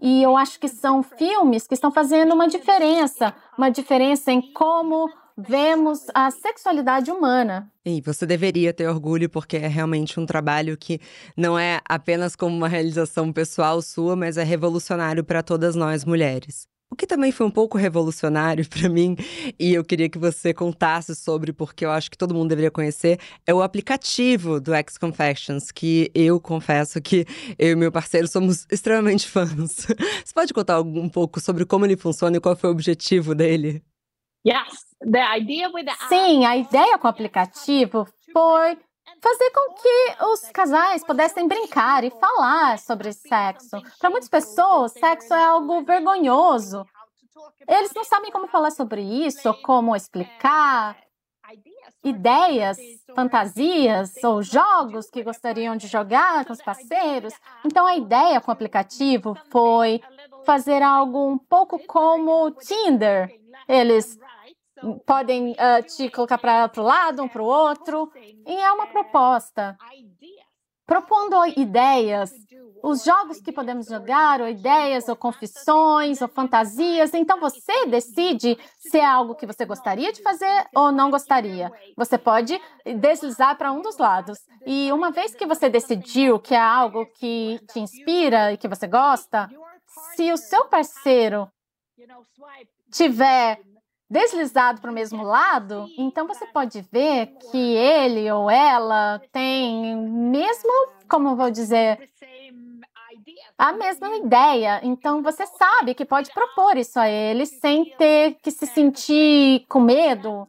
E 0.00 0.22
eu 0.22 0.36
acho 0.36 0.60
que 0.60 0.68
são 0.68 1.02
filmes 1.02 1.66
que 1.66 1.74
estão 1.74 1.90
fazendo 1.90 2.34
uma 2.34 2.48
diferença 2.48 3.34
uma 3.56 3.70
diferença 3.70 4.30
em 4.30 4.52
como 4.52 5.08
vemos 5.36 6.06
a 6.14 6.30
sexualidade 6.30 7.10
humana. 7.10 7.70
E 7.84 8.00
você 8.00 8.26
deveria 8.26 8.72
ter 8.72 8.88
orgulho, 8.88 9.28
porque 9.28 9.56
é 9.56 9.66
realmente 9.66 10.18
um 10.18 10.26
trabalho 10.26 10.76
que 10.76 11.00
não 11.36 11.58
é 11.58 11.80
apenas 11.88 12.34
como 12.34 12.56
uma 12.56 12.68
realização 12.68 13.32
pessoal 13.32 13.80
sua, 13.82 14.16
mas 14.16 14.36
é 14.36 14.42
revolucionário 14.42 15.24
para 15.24 15.42
todas 15.42 15.74
nós 15.74 16.04
mulheres. 16.04 16.66
O 16.90 16.94
que 16.94 17.06
também 17.06 17.32
foi 17.32 17.46
um 17.46 17.50
pouco 17.50 17.76
revolucionário 17.76 18.66
para 18.70 18.88
mim, 18.88 19.16
e 19.58 19.74
eu 19.74 19.84
queria 19.84 20.08
que 20.08 20.18
você 20.18 20.54
contasse 20.54 21.14
sobre, 21.14 21.52
porque 21.52 21.84
eu 21.84 21.90
acho 21.90 22.10
que 22.10 22.16
todo 22.16 22.34
mundo 22.34 22.48
deveria 22.48 22.70
conhecer, 22.70 23.18
é 23.46 23.52
o 23.52 23.60
aplicativo 23.60 24.60
do 24.60 24.72
X 24.72 24.96
Confessions, 24.96 25.72
que 25.72 26.10
eu 26.14 26.40
confesso 26.40 27.00
que 27.00 27.26
eu 27.58 27.72
e 27.72 27.76
meu 27.76 27.90
parceiro 27.90 28.28
somos 28.28 28.66
extremamente 28.70 29.28
fãs. 29.28 29.50
Você 29.52 30.34
pode 30.34 30.54
contar 30.54 30.80
um 30.80 31.08
pouco 31.08 31.40
sobre 31.40 31.64
como 31.64 31.84
ele 31.84 31.96
funciona 31.96 32.36
e 32.36 32.40
qual 32.40 32.56
foi 32.56 32.70
o 32.70 32.72
objetivo 32.72 33.34
dele? 33.34 33.82
Sim, 36.08 36.46
a 36.46 36.56
ideia 36.56 36.96
com 36.98 37.08
o 37.08 37.10
aplicativo 37.10 38.06
foi 38.32 38.78
fazer 39.22 39.50
com 39.50 39.74
que 39.74 40.24
os 40.24 40.50
casais 40.50 41.04
pudessem 41.04 41.48
brincar 41.48 42.04
e 42.04 42.10
falar 42.10 42.78
sobre 42.78 43.12
sexo. 43.12 43.76
Para 43.98 44.10
muitas 44.10 44.28
pessoas, 44.28 44.92
sexo 44.92 45.34
é 45.34 45.44
algo 45.44 45.82
vergonhoso. 45.82 46.86
Eles 47.68 47.92
não 47.94 48.04
sabem 48.04 48.30
como 48.30 48.46
falar 48.46 48.70
sobre 48.70 49.02
isso, 49.02 49.52
como 49.62 49.94
explicar 49.94 50.96
ideias, 52.02 52.76
fantasias 53.14 54.12
ou 54.22 54.42
jogos 54.42 55.10
que 55.10 55.22
gostariam 55.22 55.76
de 55.76 55.86
jogar 55.86 56.44
com 56.44 56.52
os 56.52 56.62
parceiros. 56.62 57.34
Então, 57.64 57.86
a 57.86 57.96
ideia 57.96 58.40
com 58.40 58.50
o 58.50 58.54
aplicativo 58.54 59.36
foi 59.50 60.00
fazer 60.44 60.82
algo 60.82 61.28
um 61.28 61.38
pouco 61.38 61.78
como 61.86 62.50
Tinder. 62.52 63.28
Eles 63.68 64.18
podem 65.06 65.52
uh, 65.52 65.82
te 65.86 66.10
colocar 66.10 66.38
para 66.38 66.70
o 66.76 66.82
lado, 66.82 67.22
um 67.22 67.28
para 67.28 67.42
o 67.42 67.46
outro. 67.46 68.10
E 68.46 68.54
é 68.54 68.72
uma 68.72 68.86
proposta. 68.86 69.76
Propondo 70.86 71.44
ideias, 71.56 72.32
os 72.82 73.02
jogos 73.02 73.40
que 73.40 73.50
podemos 73.50 73.86
jogar, 73.86 74.40
ou 74.40 74.48
ideias, 74.48 75.08
ou 75.08 75.16
confissões, 75.16 76.22
ou 76.22 76.28
fantasias. 76.28 77.12
Então 77.12 77.40
você 77.40 77.86
decide 77.86 78.56
se 78.78 78.98
é 78.98 79.04
algo 79.04 79.34
que 79.34 79.46
você 79.46 79.64
gostaria 79.64 80.12
de 80.12 80.22
fazer 80.22 80.68
ou 80.74 80.92
não 80.92 81.10
gostaria. 81.10 81.72
Você 81.96 82.16
pode 82.16 82.60
deslizar 83.00 83.58
para 83.58 83.72
um 83.72 83.82
dos 83.82 83.98
lados. 83.98 84.38
E 84.64 84.92
uma 84.92 85.10
vez 85.10 85.34
que 85.34 85.46
você 85.46 85.68
decidiu 85.68 86.38
que 86.38 86.54
é 86.54 86.60
algo 86.60 87.06
que 87.06 87.60
te 87.72 87.80
inspira 87.80 88.52
e 88.52 88.56
que 88.56 88.68
você 88.68 88.86
gosta, 88.86 89.48
se 90.14 90.30
o 90.30 90.36
seu 90.36 90.66
parceiro 90.66 91.50
tiver 92.92 93.60
deslizado 94.08 94.80
para 94.80 94.90
o 94.90 94.94
mesmo 94.94 95.22
lado, 95.22 95.86
então 95.98 96.26
você 96.26 96.46
pode 96.46 96.80
ver 96.92 97.26
que 97.50 97.74
ele 97.74 98.30
ou 98.30 98.50
ela 98.50 99.20
tem 99.32 99.96
mesmo, 99.96 100.70
como 101.08 101.36
vou 101.36 101.50
dizer, 101.50 102.08
a 103.58 103.72
mesma 103.72 104.16
ideia. 104.16 104.80
Então 104.82 105.22
você 105.22 105.46
sabe 105.46 105.94
que 105.94 106.04
pode 106.04 106.32
propor 106.32 106.76
isso 106.76 106.98
a 106.98 107.08
ele 107.08 107.46
sem 107.46 107.84
ter 107.96 108.36
que 108.42 108.50
se 108.50 108.66
sentir 108.66 109.64
com 109.68 109.80
medo, 109.80 110.46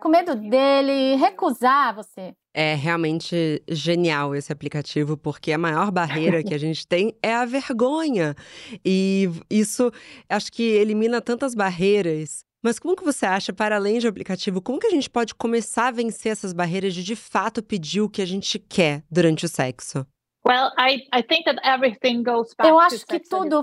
com 0.00 0.08
medo 0.08 0.34
dele 0.34 1.16
recusar 1.16 1.94
você. 1.94 2.34
É 2.52 2.74
realmente 2.74 3.62
genial 3.68 4.34
esse 4.34 4.52
aplicativo, 4.52 5.16
porque 5.16 5.52
a 5.52 5.58
maior 5.58 5.92
barreira 5.92 6.42
que 6.42 6.54
a 6.54 6.58
gente 6.58 6.86
tem 6.86 7.14
é 7.22 7.32
a 7.32 7.44
vergonha. 7.44 8.34
E 8.84 9.28
isso 9.48 9.92
acho 10.28 10.50
que 10.50 10.62
elimina 10.62 11.20
tantas 11.20 11.54
barreiras 11.54 12.44
mas 12.62 12.78
como 12.78 12.96
que 12.96 13.04
você 13.04 13.24
acha, 13.24 13.52
para 13.52 13.76
além 13.76 13.98
de 13.98 14.06
aplicativo, 14.06 14.60
como 14.60 14.78
que 14.78 14.86
a 14.86 14.90
gente 14.90 15.08
pode 15.08 15.34
começar 15.34 15.88
a 15.88 15.92
vencer 15.92 16.32
essas 16.32 16.52
barreiras 16.52 16.94
de 16.94 17.02
de 17.02 17.16
fato 17.16 17.62
pedir 17.62 18.02
o 18.02 18.08
que 18.08 18.20
a 18.20 18.26
gente 18.26 18.58
quer 18.58 19.02
durante 19.10 19.44
o 19.44 19.48
sexo? 19.48 20.06
Eu 22.64 22.78
acho 22.78 23.06
que 23.06 23.20
tudo 23.20 23.62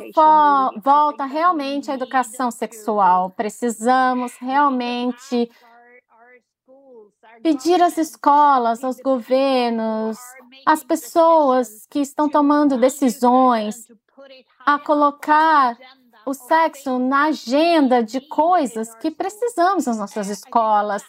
volta 0.84 1.26
realmente 1.26 1.90
à 1.90 1.96
educação 1.96 2.52
sexual. 2.52 3.32
Precisamos 3.32 4.36
realmente 4.40 5.50
pedir 7.42 7.82
às 7.82 7.98
escolas, 7.98 8.84
aos 8.84 8.98
governos, 8.98 10.18
às 10.66 10.84
pessoas 10.84 11.86
que 11.90 12.00
estão 12.00 12.30
tomando 12.30 12.78
decisões, 12.78 13.88
a 14.66 14.78
colocar 14.80 15.78
o 16.28 16.34
sexo 16.34 17.00
na 17.00 17.28
agenda 17.28 18.04
de 18.04 18.20
coisas 18.20 18.94
que 18.96 19.10
precisamos 19.10 19.86
nas 19.86 19.98
nossas 19.98 20.28
escolas. 20.28 21.02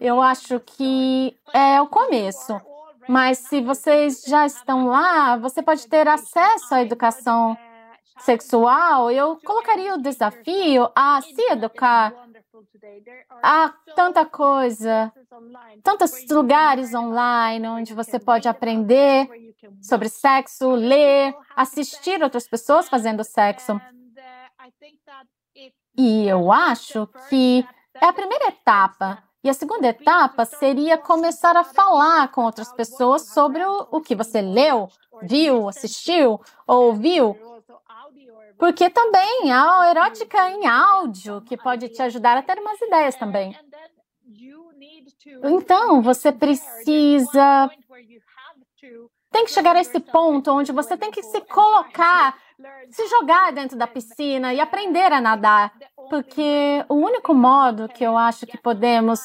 Eu 0.00 0.18
acho 0.18 0.58
que 0.60 1.36
é 1.52 1.78
o 1.82 1.86
começo. 1.86 2.58
Mas 3.06 3.36
se 3.36 3.60
vocês 3.60 4.22
já 4.22 4.46
estão 4.46 4.86
lá, 4.86 5.36
você 5.36 5.62
pode 5.62 5.86
ter 5.86 6.08
acesso 6.08 6.74
à 6.74 6.80
educação 6.80 7.54
sexual. 8.20 9.10
Eu 9.10 9.38
colocaria 9.44 9.94
o 9.94 10.00
desafio 10.00 10.88
a 10.96 11.20
se 11.20 11.52
educar. 11.52 12.14
Há 13.42 13.74
tanta 13.94 14.24
coisa, 14.24 15.12
tantos 15.82 16.26
lugares 16.30 16.94
online 16.94 17.68
onde 17.68 17.92
você 17.92 18.18
pode 18.18 18.48
aprender 18.48 19.28
sobre 19.82 20.08
sexo, 20.08 20.70
ler, 20.70 21.36
assistir 21.54 22.22
outras 22.22 22.48
pessoas 22.48 22.88
fazendo 22.88 23.22
sexo. 23.22 23.78
E 25.96 26.26
eu 26.26 26.50
acho 26.50 27.06
que 27.28 27.66
é 28.00 28.06
a 28.06 28.12
primeira 28.12 28.48
etapa. 28.48 29.22
E 29.44 29.50
a 29.50 29.54
segunda 29.54 29.88
etapa 29.88 30.44
seria 30.44 30.96
começar 30.96 31.56
a 31.56 31.64
falar 31.64 32.30
com 32.30 32.44
outras 32.44 32.72
pessoas 32.72 33.22
sobre 33.28 33.64
o, 33.64 33.88
o 33.90 34.00
que 34.00 34.14
você 34.14 34.40
leu, 34.40 34.88
viu, 35.22 35.68
assistiu, 35.68 36.40
ouviu. 36.66 37.36
Porque 38.56 38.88
também 38.88 39.50
há 39.52 39.90
erótica 39.90 40.48
em 40.50 40.66
áudio, 40.66 41.42
que 41.42 41.56
pode 41.56 41.88
te 41.88 42.00
ajudar 42.02 42.36
a 42.36 42.42
ter 42.42 42.58
umas 42.58 42.80
ideias 42.80 43.16
também. 43.16 43.58
Então, 45.42 46.00
você 46.00 46.30
precisa. 46.30 47.68
Tem 49.30 49.44
que 49.44 49.50
chegar 49.50 49.74
a 49.74 49.80
esse 49.80 49.98
ponto 49.98 50.52
onde 50.52 50.70
você 50.70 50.96
tem 50.96 51.10
que 51.10 51.22
se 51.22 51.40
colocar 51.40 52.38
se 52.90 53.06
jogar 53.08 53.52
dentro 53.52 53.76
da 53.76 53.86
piscina 53.86 54.52
e 54.52 54.60
aprender 54.60 55.12
a 55.12 55.20
nadar, 55.20 55.72
porque 56.08 56.84
o 56.88 56.94
único 56.94 57.34
modo 57.34 57.88
que 57.88 58.04
eu 58.04 58.16
acho 58.16 58.46
que 58.46 58.58
podemos 58.58 59.20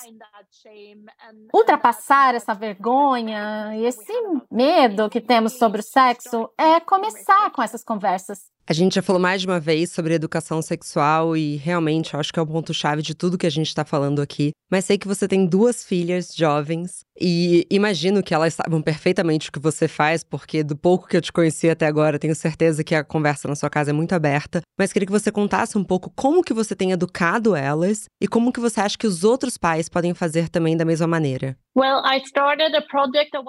ultrapassar 1.53 2.35
essa 2.35 2.53
vergonha 2.53 3.75
e 3.75 3.85
esse 3.85 4.13
medo 4.51 5.09
que 5.09 5.21
temos 5.21 5.53
sobre 5.53 5.81
o 5.81 5.83
sexo 5.83 6.49
é 6.57 6.79
começar 6.79 7.51
com 7.51 7.61
essas 7.61 7.83
conversas. 7.83 8.56
A 8.69 8.73
gente 8.73 8.95
já 8.95 9.01
falou 9.01 9.21
mais 9.21 9.39
de 9.39 9.47
uma 9.47 9.61
vez 9.61 9.91
sobre 9.91 10.13
educação 10.13 10.61
sexual 10.61 11.37
e 11.37 11.55
realmente 11.55 12.13
eu 12.13 12.19
acho 12.19 12.33
que 12.33 12.37
é 12.37 12.41
o 12.41 12.45
ponto-chave 12.45 13.01
de 13.01 13.15
tudo 13.15 13.37
que 13.37 13.47
a 13.47 13.49
gente 13.49 13.67
está 13.67 13.85
falando 13.85 14.21
aqui. 14.21 14.51
Mas 14.69 14.83
sei 14.83 14.97
que 14.97 15.07
você 15.07 15.25
tem 15.25 15.45
duas 15.45 15.85
filhas 15.85 16.35
jovens 16.35 16.99
e 17.17 17.65
imagino 17.71 18.21
que 18.21 18.33
elas 18.33 18.55
sabem 18.55 18.81
perfeitamente 18.81 19.47
o 19.47 19.53
que 19.53 19.59
você 19.59 19.87
faz, 19.87 20.21
porque 20.21 20.65
do 20.65 20.75
pouco 20.75 21.07
que 21.07 21.15
eu 21.15 21.21
te 21.21 21.31
conheci 21.31 21.69
até 21.69 21.85
agora, 21.85 22.19
tenho 22.19 22.35
certeza 22.35 22.83
que 22.83 22.93
a 22.93 23.05
conversa 23.05 23.47
na 23.47 23.55
sua 23.55 23.69
casa 23.69 23.91
é 23.91 23.93
muito 23.93 24.11
aberta. 24.11 24.59
Mas 24.77 24.91
queria 24.91 25.05
que 25.05 25.13
você 25.13 25.31
contasse 25.31 25.77
um 25.77 25.83
pouco 25.85 26.11
como 26.13 26.43
que 26.43 26.53
você 26.53 26.75
tem 26.75 26.91
educado 26.91 27.55
elas 27.55 28.03
e 28.21 28.27
como 28.27 28.51
que 28.51 28.59
você 28.59 28.81
acha 28.81 28.97
que 28.97 29.07
os 29.07 29.23
outros 29.23 29.57
pais 29.57 29.87
podem 29.87 30.13
fazer 30.13 30.49
também 30.49 30.75
da 30.75 30.83
mesma 30.83 31.07
maneira. 31.07 31.57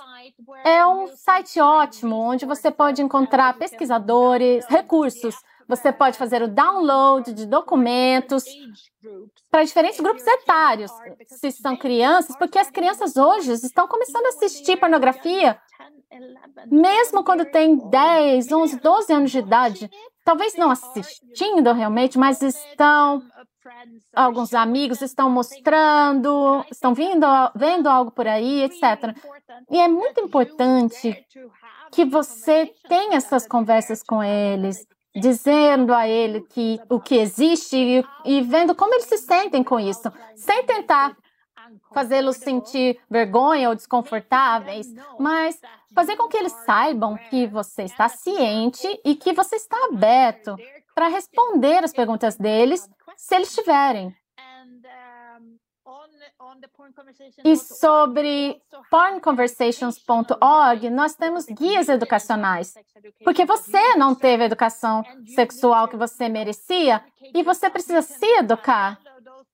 É 0.65 0.85
um 0.85 1.07
site 1.07 1.61
ótimo 1.61 2.17
onde 2.17 2.45
você 2.45 2.69
pode 2.71 3.01
encontrar 3.01 3.55
pesquisadores, 3.55 4.67
recursos. 4.67 5.37
Você 5.69 5.93
pode 5.93 6.19
fazer 6.19 6.43
o 6.43 6.49
download 6.49 7.33
de 7.33 7.47
documentos 7.47 8.45
para 9.51 9.65
diferentes 9.65 10.01
grupos 10.01 10.27
etários, 10.27 10.91
se 11.27 11.51
são 11.53 11.77
crianças, 11.77 12.37
porque 12.37 12.59
as 12.59 12.71
crianças 12.71 13.17
hoje 13.17 13.53
estão 13.53 13.87
começando 13.89 14.27
a 14.27 14.29
assistir 14.31 14.77
pornografia. 14.77 15.59
mesmo 16.67 17.25
quando 17.25 17.45
tem 17.45 17.77
10, 17.89 18.53
11, 18.53 18.81
12 18.81 19.13
anos 19.13 19.31
de 19.31 19.39
idade, 19.39 19.91
talvez 20.25 20.55
não 20.57 20.71
assistindo 20.71 21.73
realmente, 21.73 22.19
mas 22.19 22.43
estão 22.43 23.23
alguns 24.15 24.53
amigos 24.55 25.01
estão 25.01 25.31
mostrando, 25.31 26.65
estão 26.71 26.95
vindo, 26.95 27.27
vendo 27.55 27.89
algo 27.89 28.11
por 28.11 28.27
aí, 28.27 28.65
etc. 28.65 29.15
E 29.71 29.79
é 29.79 29.89
muito 29.89 30.21
importante 30.21 31.25
que 31.93 32.05
você 32.05 32.73
tenha 32.89 33.17
essas 33.17 33.47
conversas 33.47 34.03
com 34.03 34.23
eles, 34.23 34.87
dizendo 35.15 35.93
a 35.93 36.09
ele 36.09 36.41
que 36.43 36.81
o 36.89 36.99
que 36.99 37.17
existe 37.17 37.77
e, 37.77 38.05
e 38.25 38.41
vendo 38.43 38.75
como 38.75 38.95
eles 38.95 39.07
se 39.07 39.19
sentem 39.19 39.63
com 39.63 39.79
isso, 39.79 40.11
sem 40.35 40.65
tentar 40.65 41.17
fazê-los 41.93 42.37
sentir 42.37 42.99
vergonha 43.11 43.69
ou 43.69 43.75
desconfortáveis, 43.75 44.87
mas 45.19 45.61
fazer 45.95 46.17
com 46.17 46.29
que 46.29 46.37
eles 46.37 46.53
saibam 46.65 47.17
que 47.17 47.47
você 47.47 47.83
está 47.83 48.09
ciente 48.09 48.89
e 49.05 49.15
que 49.15 49.33
você 49.33 49.57
está 49.57 49.77
aberto 49.87 50.57
para 50.95 51.09
responder 51.09 51.85
as 51.85 51.93
perguntas 51.93 52.37
deles, 52.37 52.89
se 53.17 53.35
eles 53.35 53.55
tiverem. 53.55 54.15
E 57.45 57.57
sobre 57.57 58.61
pornconversations.org, 58.91 60.91
nós 60.91 61.15
temos 61.15 61.47
guias 61.47 61.89
educacionais. 61.89 62.75
Porque 63.25 63.45
você 63.45 63.97
não 63.97 64.15
teve 64.15 64.43
a 64.43 64.47
educação 64.47 65.03
sexual 65.35 65.89
que 65.89 65.97
você 65.97 66.29
merecia 66.29 67.03
e 67.35 67.43
você 67.43 67.71
precisa 67.71 68.03
se 68.03 68.27
educar. 68.39 68.99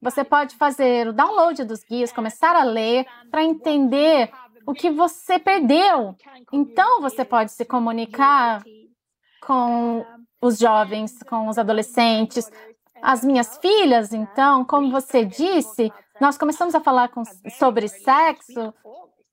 Você 0.01 0.23
pode 0.23 0.55
fazer 0.57 1.09
o 1.09 1.13
download 1.13 1.65
dos 1.65 1.83
guias, 1.83 2.13
começar 2.13 2.55
a 2.55 2.63
ler 2.63 3.07
para 3.31 3.43
entender 3.43 4.31
o 4.67 4.73
que 4.73 4.91
você 4.91 5.39
perdeu. 5.39 6.15
Então 6.53 7.01
você 7.01 7.25
pode 7.25 7.53
se 7.53 7.65
comunicar 7.65 8.63
com 9.41 10.05
os 10.41 10.59
jovens, 10.59 11.19
com 11.25 11.49
os 11.49 11.59
adolescentes. 11.59 12.51
As 13.03 13.25
minhas 13.25 13.57
filhas, 13.59 14.13
então, 14.13 14.65
como 14.65 14.91
você 14.91 15.25
disse, 15.25 15.93
nós 16.21 16.37
começamos 16.37 16.75
a 16.75 16.81
falar 16.81 17.09
com, 17.09 17.23
sobre 17.59 17.89
sexo 17.89 18.75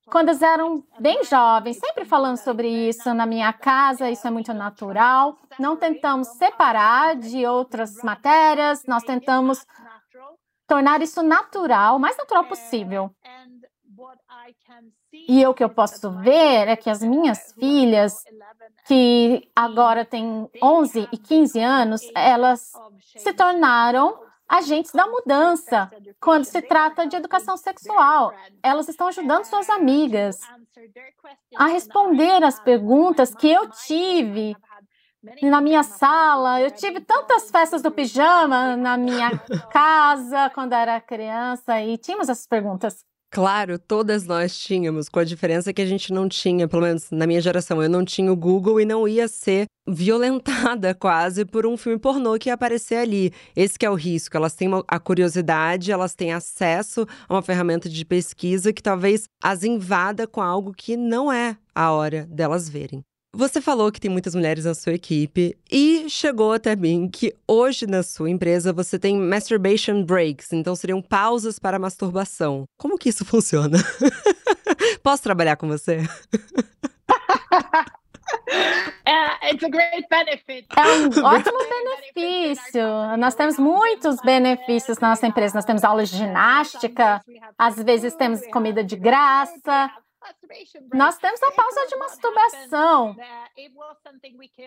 quando 0.07 0.29
elas 0.29 0.41
eram 0.41 0.83
bem 0.99 1.23
jovens, 1.23 1.77
sempre 1.77 2.05
falando 2.05 2.37
sobre 2.37 2.67
isso 2.67 3.11
na 3.13 3.25
minha 3.25 3.51
casa, 3.51 4.09
isso 4.09 4.27
é 4.27 4.31
muito 4.31 4.53
natural. 4.53 5.37
Não 5.59 5.75
tentamos 5.75 6.27
separar 6.37 7.15
de 7.15 7.45
outras 7.45 8.03
matérias, 8.03 8.83
nós 8.85 9.03
tentamos 9.03 9.65
tornar 10.67 11.01
isso 11.01 11.23
natural, 11.23 11.95
o 11.95 11.99
mais 11.99 12.15
natural 12.17 12.45
possível. 12.45 13.11
E 15.27 15.45
o 15.45 15.53
que 15.53 15.63
eu 15.63 15.69
posso 15.69 16.11
ver 16.11 16.67
é 16.67 16.75
que 16.75 16.89
as 16.89 17.01
minhas 17.01 17.53
filhas, 17.53 18.23
que 18.85 19.49
agora 19.55 20.05
têm 20.05 20.49
11 20.61 21.07
e 21.11 21.17
15 21.17 21.59
anos, 21.59 22.01
elas 22.13 22.71
se 23.17 23.33
tornaram 23.33 24.19
agentes 24.47 24.91
da 24.91 25.07
mudança 25.07 25.91
quando 26.19 26.45
se 26.45 26.61
trata 26.61 27.07
de 27.07 27.15
educação 27.15 27.57
sexual. 27.57 28.33
Elas 28.61 28.87
estão 28.87 29.07
ajudando 29.07 29.45
suas 29.45 29.69
amigas 29.69 30.39
a 31.55 31.65
responder 31.67 32.43
as 32.43 32.59
perguntas 32.59 33.33
que 33.33 33.49
eu 33.49 33.69
tive 33.69 34.55
na 35.41 35.61
minha 35.61 35.83
sala. 35.83 36.61
Eu 36.61 36.71
tive 36.71 37.01
tantas 37.01 37.49
festas 37.49 37.81
do 37.81 37.91
pijama 37.91 38.75
na 38.77 38.97
minha 38.97 39.31
casa 39.71 40.49
quando 40.51 40.73
era 40.73 41.01
criança 41.01 41.81
e 41.81 41.97
tínhamos 41.97 42.29
essas 42.29 42.47
perguntas. 42.47 43.03
Claro, 43.31 43.77
todas 43.77 44.25
nós 44.25 44.57
tínhamos, 44.57 45.09
com 45.09 45.19
a 45.19 45.23
diferença 45.23 45.73
que 45.73 45.81
a 45.81 45.85
gente 45.85 46.13
não 46.13 46.29
tinha, 46.29 46.67
pelo 46.67 46.83
menos 46.83 47.11
na 47.11 47.27
minha 47.27 47.41
geração, 47.41 47.83
eu 47.83 47.89
não 47.89 48.05
tinha 48.05 48.31
o 48.31 48.35
Google 48.35 48.79
e 48.79 48.85
não 48.85 49.07
ia 49.07 49.27
ser 49.27 49.65
violentada 49.87 50.93
quase 50.95 51.43
por 51.43 51.65
um 51.65 51.75
filme 51.75 51.99
pornô 51.99 52.37
que 52.39 52.49
ia 52.49 52.53
aparecer 52.53 52.95
ali. 52.95 53.33
Esse 53.55 53.77
é 53.81 53.89
o 53.89 53.95
risco. 53.95 54.37
Elas 54.37 54.55
têm 54.55 54.69
a 54.87 54.99
curiosidade, 54.99 55.91
elas 55.91 56.15
têm 56.15 56.31
acesso 56.31 57.05
a 57.27 57.33
uma 57.33 57.41
ferramenta 57.41 57.89
de 57.89 58.05
pesquisa 58.05 58.71
que 58.71 58.81
talvez 58.81 59.25
as 59.43 59.63
invada 59.63 60.25
com 60.25 60.41
algo 60.41 60.73
que 60.73 60.95
não 60.95 61.31
é 61.31 61.57
a 61.73 61.91
hora 61.91 62.25
delas 62.27 62.69
verem. 62.69 63.03
Você 63.37 63.59
falou 63.59 63.91
que 63.91 63.99
tem 63.99 64.09
muitas 64.09 64.33
mulheres 64.33 64.63
na 64.63 64.73
sua 64.73 64.93
equipe 64.93 65.57
e 65.69 66.09
chegou 66.09 66.53
até 66.53 66.73
mim 66.73 67.09
que 67.11 67.35
hoje 67.45 67.85
na 67.85 68.01
sua 68.01 68.29
empresa 68.29 68.71
você 68.71 68.97
tem 68.97 69.17
masturbation 69.19 70.05
breaks, 70.05 70.53
então 70.53 70.73
seriam 70.73 71.01
pausas 71.01 71.59
para 71.59 71.77
masturbação. 71.77 72.63
Como 72.77 72.97
que 72.97 73.09
isso 73.09 73.25
funciona? 73.27 73.77
Posso 75.03 75.21
trabalhar 75.21 75.57
com 75.57 75.67
você? 75.67 75.99
É, 79.05 79.49
é 79.49 79.53
um 79.53 81.21
ótimo 81.23 81.59
benefício. 82.13 82.81
Nós 83.17 83.35
temos 83.35 83.57
muitos 83.59 84.17
benefícios 84.21 84.97
na 84.97 85.09
nossa 85.09 85.27
empresa. 85.27 85.55
Nós 85.55 85.65
temos 85.65 85.83
aulas 85.83 86.09
de 86.09 86.17
ginástica, 86.17 87.21
às 87.57 87.75
vezes 87.75 88.15
temos 88.15 88.45
comida 88.47 88.83
de 88.83 88.95
graça, 88.95 89.91
nós 90.93 91.17
temos 91.17 91.41
a 91.43 91.51
pausa 91.51 91.87
de 91.87 91.95
masturbação. 91.97 93.15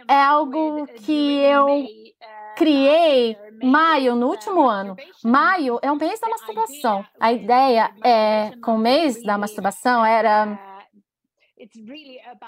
É 0.09 0.23
algo 0.23 0.87
que 0.87 1.39
eu 1.39 1.87
criei 2.57 3.37
maio, 3.63 4.15
no 4.15 4.29
último 4.29 4.69
ano. 4.69 4.97
Maio 5.25 5.79
é 5.83 5.91
o 5.91 5.97
mês 5.97 6.21
da 6.21 6.29
masturbação. 6.29 7.05
A 7.21 7.33
ideia 7.33 7.95
é, 8.05 8.53
com 8.63 8.75
o 8.75 8.79
mês 8.79 9.23
da 9.23 9.39
masturbação, 9.39 10.05
era 10.05 10.59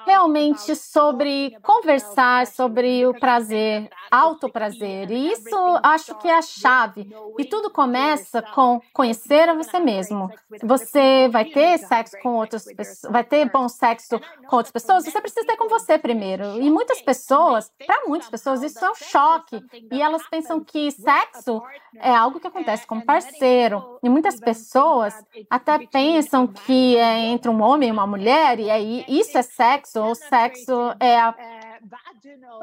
realmente 0.07 0.75
sobre 0.77 1.57
conversar 1.63 2.47
sobre 2.47 3.07
o 3.07 3.19
prazer, 3.19 3.91
alto 4.11 4.49
prazer. 4.49 5.11
E 5.11 5.33
isso 5.33 5.57
acho 5.83 6.15
que 6.17 6.29
é 6.29 6.37
a 6.37 6.43
chave. 6.43 7.09
E 7.39 7.45
tudo 7.45 7.71
começa 7.71 8.43
com 8.43 8.81
conhecer 8.93 9.49
a 9.49 9.55
você 9.55 9.79
mesmo. 9.79 10.31
Você 10.63 11.29
vai 11.29 11.45
ter 11.45 11.79
sexo 11.79 12.17
com 12.23 12.35
outras 12.37 12.65
pessoas, 12.65 13.13
vai 13.13 13.25
ter 13.25 13.51
bom 13.51 13.69
sexo 13.69 14.21
com 14.47 14.57
outras 14.57 14.73
pessoas, 14.73 15.05
você 15.05 15.21
precisa 15.21 15.47
ter 15.47 15.57
com 15.57 15.69
você 15.69 15.99
primeiro. 15.99 16.61
E 16.61 16.71
muitas 16.71 17.01
pessoas, 17.03 17.73
para 17.87 18.07
muitas 18.07 18.29
pessoas, 18.29 18.63
isso 18.63 18.85
é 18.85 18.91
um 18.91 18.95
choque. 18.95 19.63
E 19.91 20.01
elas 20.01 20.27
pensam 20.29 20.61
que 20.61 20.91
sexo 20.91 21.63
é 21.97 22.15
algo 22.15 22.41
que 22.41 22.47
acontece 22.47 22.87
com 22.87 22.97
um 22.97 23.01
parceiro. 23.01 23.99
E 24.03 24.09
muitas 24.09 24.39
pessoas 24.39 25.15
até 25.49 25.79
pensam 25.87 26.47
que 26.47 26.97
é 26.97 27.19
entre 27.19 27.51
um 27.51 27.63
homem 27.63 27.89
e 27.89 27.93
uma 27.93 28.07
mulher, 28.07 28.59
e 28.59 28.71
aí 28.71 29.00
isso 29.09 29.37
é 29.37 29.43
sexo, 29.43 30.01
ou 30.01 30.15
sexo 30.15 30.73
é 31.01 31.19
a, 31.19 31.35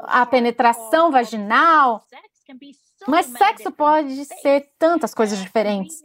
a 0.02 0.26
penetração 0.26 1.10
vaginal. 1.10 2.04
Mas 3.06 3.26
sexo 3.26 3.70
pode 3.70 4.24
ser 4.24 4.70
tantas 4.78 5.14
coisas 5.14 5.38
diferentes. 5.38 6.00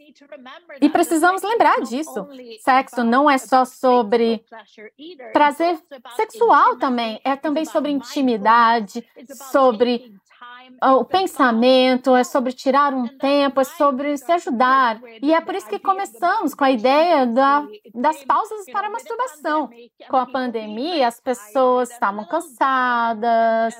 E 0.80 0.88
precisamos 0.88 1.42
lembrar 1.42 1.80
disso. 1.80 2.26
Sexo 2.62 3.02
não 3.02 3.28
é 3.28 3.36
só 3.38 3.64
sobre 3.64 4.44
prazer 5.32 5.78
sexual 6.14 6.76
também, 6.76 7.20
é 7.24 7.34
também 7.34 7.64
sobre 7.64 7.90
intimidade, 7.90 9.04
sobre 9.50 10.14
o 10.82 11.04
pensamento, 11.04 12.14
é 12.14 12.24
sobre 12.24 12.52
tirar 12.52 12.92
um 12.92 13.06
tempo, 13.06 13.60
é 13.60 13.64
sobre 13.64 14.16
se 14.16 14.30
ajudar. 14.32 15.00
E 15.22 15.32
é 15.32 15.40
por 15.40 15.54
isso 15.54 15.68
que 15.68 15.78
começamos 15.78 16.54
com 16.54 16.64
a 16.64 16.70
ideia 16.70 17.26
da, 17.26 17.66
das 17.94 18.24
pausas 18.24 18.66
para 18.72 18.90
masturbação. 18.90 19.70
Com 20.08 20.16
a 20.16 20.26
pandemia, 20.26 21.08
as 21.08 21.20
pessoas 21.20 21.90
estavam 21.90 22.24
cansadas 22.24 23.74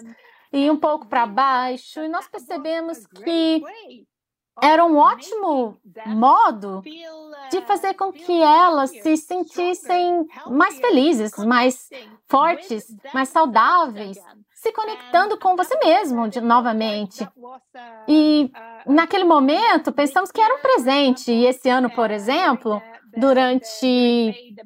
e 0.53 0.71
um 0.71 0.77
pouco 0.77 1.07
para 1.07 1.27
baixo, 1.27 2.01
e 2.01 2.09
nós 2.09 2.29
percebemos 2.29 3.05
que 3.07 3.63
era 4.63 4.85
um 4.85 4.97
ótimo 4.97 5.81
modo 6.07 6.81
de 7.51 7.61
fazer 7.63 7.95
com 7.95 8.13
que 8.13 8.41
elas 8.41 8.91
se 8.91 9.17
sentissem 9.17 10.25
mais 10.47 10.79
felizes, 10.79 11.33
mais 11.45 11.89
fortes, 12.29 12.87
mais 13.13 13.31
saudáveis, 13.31 14.17
se 14.65 14.73
conectando 14.73 15.39
com 15.39 15.55
você 15.55 15.77
mesmo 15.85 16.27
de, 16.27 16.41
novamente. 16.41 17.29
E 18.09 18.51
naquele 18.87 19.25
momento 19.25 19.93
pensamos 19.93 20.33
que 20.33 20.41
era 20.41 20.55
um 20.55 20.61
presente. 20.61 21.31
E 21.31 21.45
esse 21.45 21.69
ano, 21.69 21.91
por 21.91 22.11
exemplo, 22.11 22.81
durante 23.15 24.57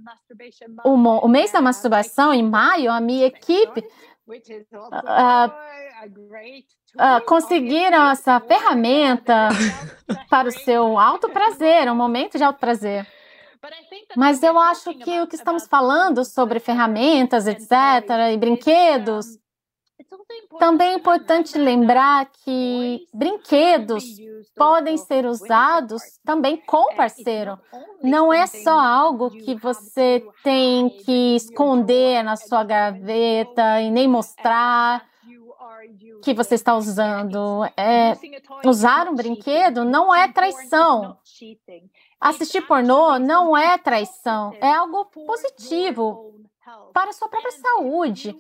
o, 0.85 0.93
o 0.93 1.29
mês 1.29 1.51
da 1.51 1.61
masturbação, 1.61 2.33
em 2.33 2.45
maio, 2.45 2.93
a 2.93 3.01
minha 3.01 3.27
equipe 3.27 3.81
uh, 4.29 5.51
uh, 6.95 7.25
conseguiram 7.27 8.09
essa 8.09 8.39
ferramenta 8.39 9.49
para 10.31 10.49
o 10.49 10.53
seu 10.53 10.97
alto 10.97 11.29
prazer, 11.29 11.91
um 11.91 11.97
momento 11.97 12.39
de 12.39 12.45
alto 12.45 12.61
prazer. 12.61 13.05
Mas 14.17 14.41
eu 14.45 14.57
acho 14.57 14.95
que 14.95 15.21
o 15.21 15.27
que 15.27 15.35
estamos 15.35 15.67
falando 15.67 16.25
sobre 16.25 16.61
ferramentas, 16.61 17.49
etc., 17.49 17.73
e 18.33 18.37
brinquedos, 18.37 19.37
também 20.59 20.89
é 20.89 20.95
importante 20.95 21.57
lembrar 21.59 22.27
que 22.45 23.07
brinquedos 23.13 24.05
podem 24.57 24.97
ser 24.97 25.27
usados 25.27 26.03
também 26.25 26.57
com 26.57 26.95
parceiro. 26.95 27.59
Não 28.03 28.33
é 28.33 28.47
só 28.47 28.79
algo 28.79 29.31
que 29.31 29.55
você 29.55 30.25
tem 30.43 30.89
que 30.89 31.37
esconder 31.37 32.23
na 32.23 32.37
sua 32.37 32.65
gaveta 32.65 33.81
e 33.81 33.91
nem 33.91 34.09
mostrar. 34.09 35.07
que 36.23 36.35
você 36.35 36.55
está 36.57 36.77
usando. 36.77 37.65
É, 37.77 38.17
usar 38.65 39.09
um 39.09 39.15
brinquedo 39.15 39.85
não 39.85 40.15
é 40.15 40.31
traição. 40.31 41.17
Assistir 42.21 42.63
pornô 42.63 43.19
não 43.19 43.57
é 43.57 43.79
traição, 43.79 44.53
é 44.61 44.73
algo 44.73 45.05
positivo 45.05 46.35
para 46.93 47.11
a 47.11 47.13
sua 47.13 47.29
própria 47.29 47.53
saúde. 47.53 48.35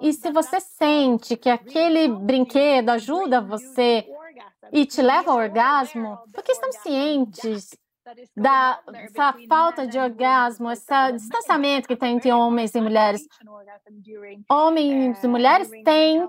E 0.00 0.12
se 0.12 0.30
você 0.30 0.60
sente 0.60 1.36
que 1.36 1.48
aquele 1.48 2.08
brinquedo 2.08 2.90
ajuda 2.90 3.40
você 3.40 4.06
e 4.72 4.84
te 4.86 5.00
leva 5.02 5.30
ao 5.30 5.38
orgasmo, 5.38 6.18
porque 6.32 6.52
estamos 6.52 6.76
cientes 6.76 7.70
da 8.36 8.78
essa 8.92 9.34
falta 9.48 9.86
de 9.86 9.98
orgasmo, 9.98 10.70
esse 10.70 11.12
distanciamento 11.12 11.88
que 11.88 11.96
tem 11.96 12.16
entre 12.16 12.30
homens 12.30 12.74
e 12.74 12.80
mulheres. 12.80 13.26
Homens 14.50 15.24
e 15.24 15.26
mulheres 15.26 15.70
têm 15.84 16.28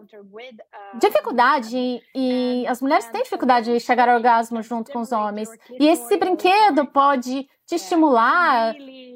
dificuldade 0.98 2.02
e 2.16 2.66
as 2.68 2.82
mulheres 2.82 3.06
têm 3.10 3.24
dificuldade 3.24 3.74
de 3.74 3.80
chegar 3.82 4.08
ao 4.08 4.16
orgasmo 4.16 4.62
junto 4.62 4.92
com 4.92 5.00
os 5.00 5.12
homens. 5.12 5.50
E 5.78 5.88
esse 5.88 6.16
brinquedo 6.16 6.86
pode 6.86 7.46
te 7.66 7.76
estimular 7.76 8.74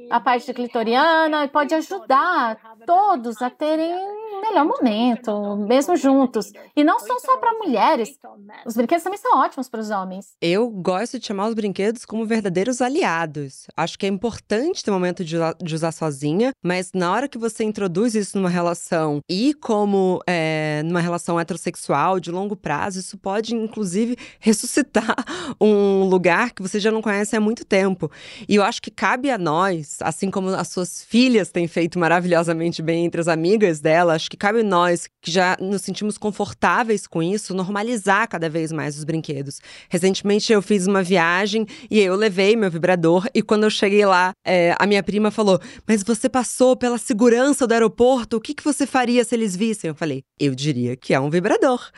a 0.09 0.19
parte 0.19 0.53
clitoriana 0.53 1.45
e 1.45 1.47
pode 1.47 1.73
ajudar 1.75 2.57
todos 2.85 3.41
a 3.41 3.49
terem 3.49 3.93
um 3.93 4.41
melhor 4.41 4.65
momento, 4.65 5.55
mesmo 5.57 5.95
juntos. 5.95 6.51
E 6.75 6.83
não 6.83 6.99
são 6.99 7.19
só 7.19 7.37
para 7.37 7.53
mulheres. 7.53 8.17
Os 8.65 8.75
brinquedos 8.75 9.03
também 9.03 9.19
são 9.19 9.37
ótimos 9.37 9.69
para 9.69 9.79
os 9.79 9.89
homens. 9.89 10.33
Eu 10.41 10.69
gosto 10.69 11.19
de 11.19 11.25
chamar 11.25 11.47
os 11.47 11.53
brinquedos 11.53 12.05
como 12.05 12.25
verdadeiros 12.25 12.81
aliados. 12.81 13.67
Acho 13.75 13.97
que 13.97 14.05
é 14.05 14.09
importante 14.09 14.83
ter 14.83 14.91
um 14.91 14.93
momento 14.93 15.23
de, 15.23 15.35
de 15.61 15.75
usar 15.75 15.91
sozinha, 15.91 16.51
mas 16.63 16.91
na 16.93 17.11
hora 17.11 17.27
que 17.27 17.37
você 17.37 17.63
introduz 17.63 18.15
isso 18.15 18.37
numa 18.37 18.49
relação 18.49 19.19
e 19.29 19.53
como 19.53 20.19
é, 20.27 20.81
numa 20.85 21.01
relação 21.01 21.39
heterossexual 21.39 22.19
de 22.19 22.31
longo 22.31 22.55
prazo, 22.55 22.99
isso 22.99 23.17
pode 23.17 23.55
inclusive 23.55 24.17
ressuscitar 24.39 25.15
um 25.59 26.03
lugar 26.03 26.51
que 26.51 26.61
você 26.61 26.79
já 26.79 26.91
não 26.91 27.01
conhece 27.01 27.35
há 27.35 27.39
muito 27.39 27.65
tempo. 27.65 28.11
E 28.47 28.55
eu 28.55 28.63
acho 28.63 28.81
que 28.81 28.91
cabe 28.91 29.29
a 29.29 29.37
nós, 29.37 29.97
assim 30.01 30.29
como 30.31 30.49
as 30.49 30.67
suas 30.69 31.03
filhas 31.03 31.51
têm 31.51 31.67
feito 31.67 31.99
maravilhosamente 31.99 32.68
bem 32.81 33.05
entre 33.05 33.19
as 33.19 33.27
amigas 33.27 33.79
dela, 33.79 34.13
acho 34.13 34.29
que 34.29 34.37
cabe 34.37 34.61
nós 34.63 35.07
que 35.21 35.31
já 35.31 35.57
nos 35.59 35.81
sentimos 35.81 36.17
confortáveis 36.17 37.07
com 37.07 37.23
isso, 37.23 37.53
normalizar 37.53 38.27
cada 38.27 38.49
vez 38.49 38.71
mais 38.71 38.97
os 38.97 39.03
brinquedos. 39.03 39.59
Recentemente 39.89 40.53
eu 40.53 40.61
fiz 40.61 40.85
uma 40.85 41.01
viagem 41.01 41.65
e 41.89 41.99
eu 41.99 42.15
levei 42.15 42.55
meu 42.55 42.69
vibrador 42.69 43.27
e 43.33 43.41
quando 43.41 43.63
eu 43.63 43.69
cheguei 43.69 44.05
lá, 44.05 44.31
é, 44.45 44.75
a 44.77 44.85
minha 44.85 45.01
prima 45.01 45.31
falou: 45.31 45.59
Mas 45.87 46.03
você 46.03 46.29
passou 46.29 46.77
pela 46.77 46.97
segurança 46.97 47.65
do 47.65 47.73
aeroporto, 47.73 48.37
o 48.37 48.41
que, 48.41 48.53
que 48.53 48.63
você 48.63 48.85
faria 48.85 49.23
se 49.23 49.35
eles 49.35 49.55
vissem? 49.55 49.87
Eu 49.87 49.95
falei: 49.95 50.23
Eu 50.39 50.53
diria 50.53 50.95
que 50.95 51.13
é 51.13 51.19
um 51.19 51.29
vibrador. 51.29 51.89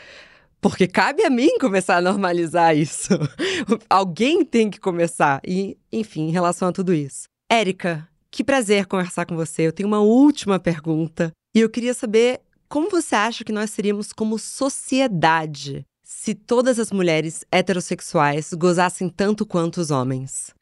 Porque 0.62 0.88
cabe 0.88 1.26
a 1.26 1.30
mim 1.30 1.58
começar 1.60 1.98
a 1.98 2.02
normalizar 2.02 2.78
isso. 2.78 3.10
Alguém 3.90 4.46
tem 4.46 4.70
que 4.70 4.80
começar. 4.80 5.42
E, 5.44 5.76
enfim, 5.92 6.28
em 6.28 6.32
relação 6.32 6.68
a 6.68 6.72
tudo 6.72 6.94
isso. 6.94 7.24
Érica, 7.50 8.08
que 8.32 8.44
prazer 8.44 8.86
conversar 8.86 9.26
com 9.26 9.36
você. 9.36 9.68
Eu 9.68 9.74
tenho 9.74 9.88
uma 9.88 10.00
última 10.00 10.60
pergunta. 10.60 11.32
E 11.54 11.60
eu 11.60 11.70
queria 11.70 11.94
saber 11.94 12.40
como 12.70 12.90
você 12.90 13.16
acha 13.16 13.44
que 13.44 13.52
nós 13.52 13.70
seríamos 13.72 14.14
como 14.14 14.40
sociedade 14.40 15.86
se 16.02 16.34
todas 16.34 16.80
as 16.80 16.92
mulheres 16.92 17.46
heterossexuais 17.52 18.54
gozassem 18.54 19.10
tanto 19.10 19.46
quanto 19.46 19.82
os 19.82 19.92
homens? 19.92 20.54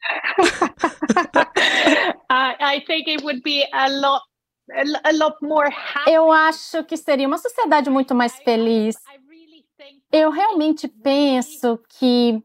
I 2.62 2.80
think 2.86 3.08
it 3.10 3.24
would 3.24 3.42
be 3.42 3.66
a 3.72 3.88
lot 3.88 4.22
eu 6.06 6.30
acho 6.30 6.84
que 6.84 6.96
seria 6.96 7.26
uma 7.26 7.38
sociedade 7.38 7.90
muito 7.90 8.14
mais 8.14 8.36
feliz. 8.36 8.96
Eu 10.12 10.30
realmente 10.30 10.86
penso 10.86 11.78
que 11.88 12.40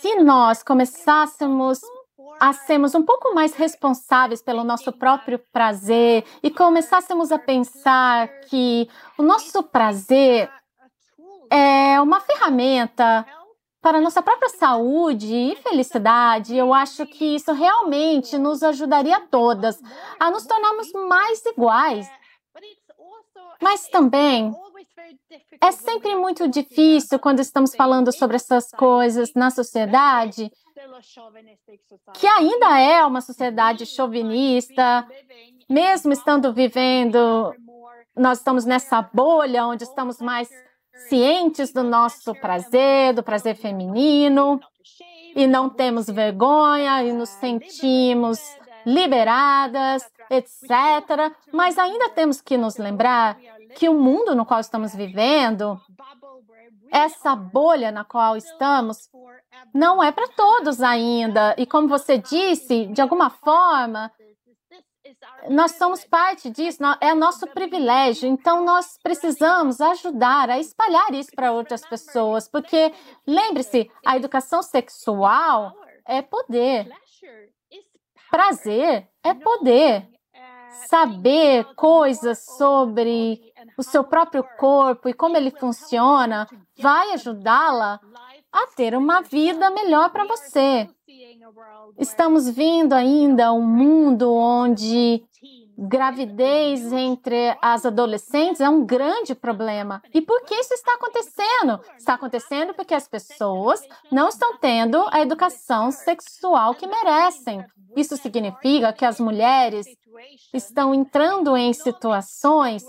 se 0.00 0.16
nós 0.16 0.62
começássemos 0.62 1.80
a 2.40 2.52
sermos 2.52 2.94
um 2.94 3.02
pouco 3.02 3.34
mais 3.34 3.54
responsáveis 3.54 4.42
pelo 4.42 4.64
nosso 4.64 4.92
próprio 4.92 5.38
prazer 5.52 6.24
e 6.42 6.50
começássemos 6.50 7.32
a 7.32 7.38
pensar 7.38 8.28
que 8.48 8.88
o 9.16 9.22
nosso 9.22 9.62
prazer 9.62 10.50
é 11.50 12.00
uma 12.00 12.20
ferramenta 12.20 13.26
para 13.80 13.98
a 13.98 14.00
nossa 14.00 14.20
própria 14.20 14.48
saúde 14.48 15.32
e 15.32 15.56
felicidade, 15.56 16.56
eu 16.56 16.74
acho 16.74 17.06
que 17.06 17.36
isso 17.36 17.52
realmente 17.52 18.36
nos 18.36 18.60
ajudaria 18.62 19.20
todas 19.30 19.80
a 20.18 20.28
nos 20.28 20.44
tornarmos 20.44 20.92
mais 21.08 21.46
iguais. 21.46 22.10
Mas 23.60 23.88
também 23.88 24.54
é 25.60 25.72
sempre 25.72 26.14
muito 26.14 26.48
difícil 26.48 27.18
quando 27.18 27.40
estamos 27.40 27.74
falando 27.74 28.12
sobre 28.12 28.36
essas 28.36 28.70
coisas 28.70 29.32
na 29.34 29.50
sociedade, 29.50 30.50
que 32.14 32.26
ainda 32.26 32.78
é 32.78 33.04
uma 33.04 33.20
sociedade 33.20 33.86
chauvinista, 33.86 35.06
mesmo 35.68 36.12
estando 36.12 36.52
vivendo, 36.52 37.54
nós 38.16 38.38
estamos 38.38 38.64
nessa 38.64 39.02
bolha 39.02 39.66
onde 39.66 39.84
estamos 39.84 40.20
mais 40.20 40.48
cientes 41.08 41.72
do 41.72 41.82
nosso 41.82 42.34
prazer, 42.34 43.14
do 43.14 43.22
prazer 43.22 43.56
feminino, 43.56 44.60
e 45.34 45.46
não 45.46 45.68
temos 45.68 46.06
vergonha 46.06 47.02
e 47.02 47.12
nos 47.12 47.28
sentimos 47.28 48.38
liberadas, 48.86 50.04
etc. 50.30 51.34
Mas 51.52 51.78
ainda 51.78 52.08
temos 52.10 52.40
que 52.40 52.56
nos 52.56 52.76
lembrar 52.76 53.38
que 53.74 53.88
o 53.88 53.94
mundo 53.94 54.34
no 54.34 54.46
qual 54.46 54.60
estamos 54.60 54.94
vivendo, 54.94 55.80
essa 56.92 57.34
bolha 57.34 57.90
na 57.90 58.04
qual 58.04 58.36
estamos, 58.36 59.08
não 59.74 60.02
é 60.02 60.12
para 60.12 60.28
todos 60.28 60.82
ainda. 60.82 61.54
E 61.58 61.66
como 61.66 61.88
você 61.88 62.18
disse, 62.18 62.86
de 62.86 63.00
alguma 63.00 63.30
forma, 63.30 64.10
nós 65.48 65.72
somos 65.72 66.04
parte 66.04 66.50
disso, 66.50 66.78
é 67.00 67.14
nosso 67.14 67.46
privilégio. 67.48 68.28
Então, 68.28 68.64
nós 68.64 68.98
precisamos 69.02 69.80
ajudar 69.80 70.50
a 70.50 70.58
espalhar 70.58 71.14
isso 71.14 71.30
para 71.34 71.52
outras 71.52 71.86
pessoas, 71.86 72.48
porque 72.48 72.92
lembre-se, 73.26 73.90
a 74.04 74.16
educação 74.16 74.62
sexual 74.62 75.74
é 76.04 76.22
poder. 76.22 76.88
Prazer 78.30 79.08
é 79.22 79.34
poder. 79.34 80.08
Saber 80.88 81.64
coisas 81.74 82.44
sobre 82.56 83.40
o 83.76 83.82
seu 83.82 84.04
próprio 84.04 84.44
corpo 84.58 85.08
e 85.08 85.14
como 85.14 85.36
ele 85.36 85.50
funciona 85.50 86.46
vai 86.78 87.12
ajudá-la 87.12 88.00
a 88.52 88.66
ter 88.76 88.94
uma 88.94 89.20
vida 89.22 89.70
melhor 89.70 90.10
para 90.10 90.24
você. 90.24 90.88
Estamos 91.98 92.48
vindo 92.48 92.92
ainda 92.92 93.52
um 93.52 93.62
mundo 93.62 94.32
onde 94.32 95.24
gravidez 95.78 96.90
entre 96.92 97.56
as 97.60 97.84
adolescentes 97.84 98.60
é 98.60 98.68
um 98.68 98.84
grande 98.84 99.34
problema. 99.34 100.02
E 100.14 100.22
por 100.22 100.42
que 100.42 100.54
isso 100.54 100.72
está 100.72 100.94
acontecendo? 100.94 101.80
Está 101.96 102.14
acontecendo 102.14 102.72
porque 102.74 102.94
as 102.94 103.06
pessoas 103.06 103.82
não 104.10 104.28
estão 104.28 104.56
tendo 104.56 105.06
a 105.10 105.20
educação 105.20 105.90
sexual 105.90 106.74
que 106.74 106.86
merecem. 106.86 107.64
Isso 107.94 108.16
significa 108.16 108.92
que 108.92 109.04
as 109.04 109.20
mulheres 109.20 109.86
estão 110.52 110.94
entrando 110.94 111.56
em 111.56 111.72
situações 111.72 112.84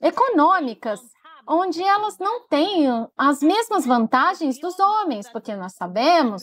econômicas 0.00 1.00
onde 1.46 1.82
elas 1.82 2.16
não 2.18 2.46
têm 2.46 2.86
as 3.18 3.42
mesmas 3.42 3.84
vantagens 3.84 4.58
dos 4.60 4.78
homens, 4.78 5.28
porque 5.30 5.54
nós 5.56 5.72
sabemos 5.72 6.42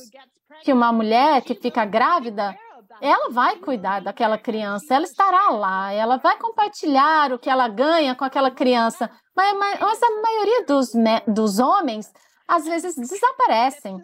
que 0.64 0.74
uma 0.74 0.92
mulher 0.92 1.42
que 1.42 1.56
fica 1.56 1.86
grávida, 1.86 2.58
ela 3.02 3.30
vai 3.30 3.58
cuidar 3.58 4.02
daquela 4.02 4.38
criança, 4.38 4.94
ela 4.94 5.06
estará 5.06 5.50
lá, 5.50 5.92
ela 5.92 6.18
vai 6.18 6.38
compartilhar 6.38 7.32
o 7.32 7.40
que 7.40 7.50
ela 7.50 7.68
ganha 7.68 8.16
com 8.16 8.26
aquela 8.26 8.52
criança. 8.52 9.10
Mas, 9.36 9.58
mas 9.58 10.02
a 10.02 10.22
maioria 10.22 10.66
dos, 10.66 10.92
dos 11.28 11.60
homens, 11.60 12.12
às 12.48 12.66
vezes, 12.66 12.96
desaparecem. 12.96 14.02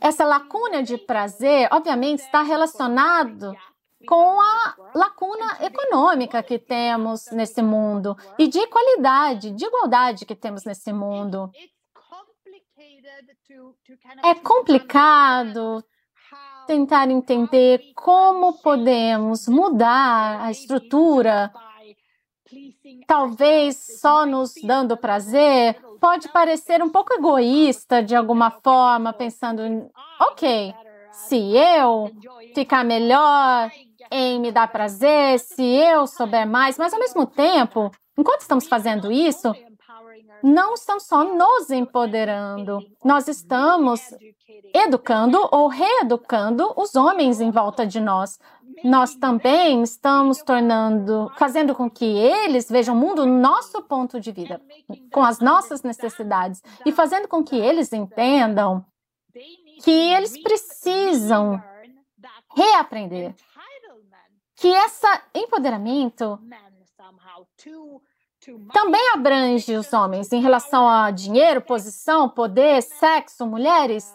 Essa 0.00 0.24
lacuna 0.24 0.82
de 0.82 0.96
prazer, 0.98 1.68
obviamente, 1.72 2.20
está 2.20 2.42
relacionado 2.42 3.54
com 4.06 4.40
a 4.40 4.74
lacuna 4.94 5.58
econômica 5.60 6.42
que 6.42 6.58
temos 6.58 7.30
nesse 7.32 7.62
mundo 7.62 8.16
e 8.38 8.46
de 8.46 8.66
qualidade, 8.66 9.50
de 9.50 9.64
igualdade 9.64 10.26
que 10.26 10.34
temos 10.34 10.64
nesse 10.64 10.92
mundo. 10.92 11.50
É 14.24 14.34
complicado 14.34 15.84
tentar 16.66 17.10
entender 17.10 17.92
como 17.94 18.60
podemos 18.62 19.46
mudar 19.48 20.40
a 20.42 20.50
estrutura. 20.50 21.52
Talvez 23.06 24.00
só 24.00 24.24
nos 24.24 24.54
dando 24.62 24.96
prazer 24.96 25.76
pode 26.00 26.28
parecer 26.28 26.82
um 26.82 26.90
pouco 26.90 27.14
egoísta 27.14 28.02
de 28.02 28.14
alguma 28.14 28.50
forma, 28.50 29.12
pensando, 29.12 29.90
ok, 30.20 30.74
se 31.10 31.56
eu 31.56 32.10
ficar 32.54 32.84
melhor 32.84 33.70
em 34.10 34.38
me 34.38 34.52
dar 34.52 34.68
prazer, 34.68 35.38
se 35.38 35.62
eu 35.62 36.06
souber 36.06 36.46
mais, 36.46 36.76
mas 36.76 36.92
ao 36.92 37.00
mesmo 37.00 37.26
tempo, 37.26 37.90
enquanto 38.18 38.42
estamos 38.42 38.66
fazendo 38.68 39.10
isso, 39.10 39.54
não 40.42 40.74
estamos 40.74 41.04
só 41.04 41.24
nos 41.24 41.70
empoderando, 41.70 42.80
nós 43.04 43.28
estamos 43.28 44.00
educando 44.74 45.38
ou 45.50 45.68
reeducando 45.68 46.72
os 46.76 46.94
homens 46.94 47.40
em 47.40 47.50
volta 47.50 47.86
de 47.86 48.00
nós. 48.00 48.38
Nós 48.82 49.14
também 49.14 49.82
estamos 49.82 50.42
tornando, 50.42 51.30
fazendo 51.38 51.74
com 51.74 51.88
que 51.88 52.04
eles 52.04 52.68
vejam 52.68 52.94
o 52.94 52.98
mundo 52.98 53.24
no 53.24 53.38
nosso 53.38 53.82
ponto 53.82 54.20
de 54.20 54.32
vida, 54.32 54.60
com 55.12 55.22
as 55.22 55.38
nossas 55.40 55.82
necessidades, 55.82 56.62
e 56.84 56.92
fazendo 56.92 57.28
com 57.28 57.42
que 57.42 57.56
eles 57.56 57.92
entendam 57.92 58.84
que 59.82 59.90
eles 59.90 60.36
precisam 60.42 61.62
reaprender. 62.54 63.34
que 64.56 64.68
esse 64.68 65.06
empoderamento 65.34 66.38
também 68.72 69.10
abrange 69.12 69.76
os 69.76 69.92
homens 69.92 70.32
em 70.32 70.40
relação 70.40 70.88
a 70.88 71.10
dinheiro, 71.10 71.60
posição, 71.60 72.28
poder, 72.28 72.82
sexo, 72.82 73.46
mulheres. 73.46 74.14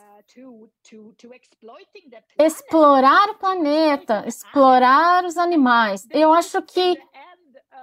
Explorar 2.37 3.29
o 3.29 3.35
planeta, 3.35 4.23
explorar 4.27 5.25
os 5.25 5.37
animais. 5.37 6.07
Eu 6.11 6.31
acho 6.33 6.61
que, 6.61 6.97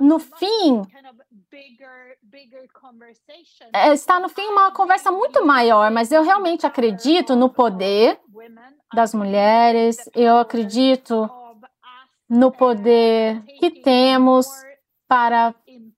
no 0.00 0.18
fim, 0.18 0.82
é, 3.72 3.92
está 3.92 4.20
no 4.20 4.28
fim 4.28 4.46
uma 4.48 4.70
conversa 4.70 5.10
muito 5.10 5.44
maior, 5.44 5.90
mas 5.90 6.12
eu 6.12 6.22
realmente 6.22 6.66
acredito 6.66 7.34
no 7.34 7.48
poder 7.48 8.18
das 8.94 9.12
mulheres, 9.12 10.08
eu 10.14 10.36
acredito 10.36 11.28
no 12.28 12.50
poder 12.50 13.42
que 13.58 13.70
temos 13.70 14.46
para 15.08 15.54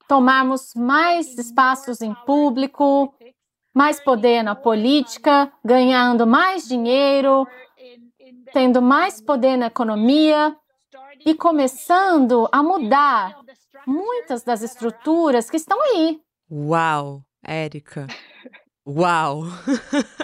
tomarmos 0.09 0.73
mais 0.75 1.37
espaços 1.39 2.01
em 2.01 2.15
público, 2.27 3.15
mais 3.75 4.01
poder 4.01 4.43
na 4.43 4.57
política, 4.57 5.53
ganhando 5.63 6.27
mais 6.27 6.67
dinheiro, 6.67 7.47
tendo 8.53 8.81
mais 8.81 9.21
poder 9.21 9.57
na 9.59 9.67
economia 9.67 10.57
e 11.25 11.35
começando 11.35 12.49
a 12.51 12.63
mudar 12.63 13.39
muitas 13.87 14.43
das 14.43 14.63
estruturas 14.63 15.51
que 15.51 15.59
estão 15.59 15.81
aí. 15.81 16.21
Uau, 16.51 17.23
Érica. 17.45 18.07
Uau! 18.87 19.43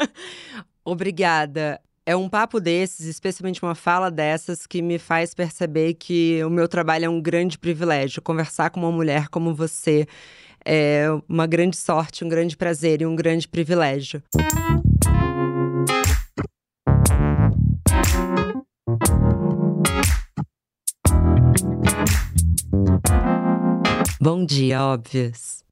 Obrigada. 0.83 1.81
É 2.07 2.15
um 2.15 2.29
papo 2.29 2.61
desses, 2.61 3.07
especialmente 3.07 3.63
uma 3.63 3.75
fala 3.75 4.11
dessas, 4.11 4.67
que 4.67 4.83
me 4.83 4.99
faz 4.99 5.33
perceber 5.33 5.95
que 5.95 6.45
o 6.45 6.51
meu 6.51 6.69
trabalho 6.69 7.07
é 7.07 7.09
um 7.09 7.19
grande 7.19 7.57
privilégio. 7.57 8.21
Conversar 8.21 8.69
com 8.69 8.81
uma 8.81 8.93
mulher 8.93 9.29
como 9.29 9.55
você 9.55 10.07
é 10.63 11.07
uma 11.27 11.47
grande 11.47 11.79
sorte, 11.79 12.23
um 12.23 12.29
grande 12.29 12.59
prazer 12.59 13.01
e 13.01 13.07
um 13.07 13.17
grande 13.17 13.49
privilégio. 13.49 14.23
Bom 24.21 24.45
dia, 24.45 24.85
óbvios! 24.85 25.64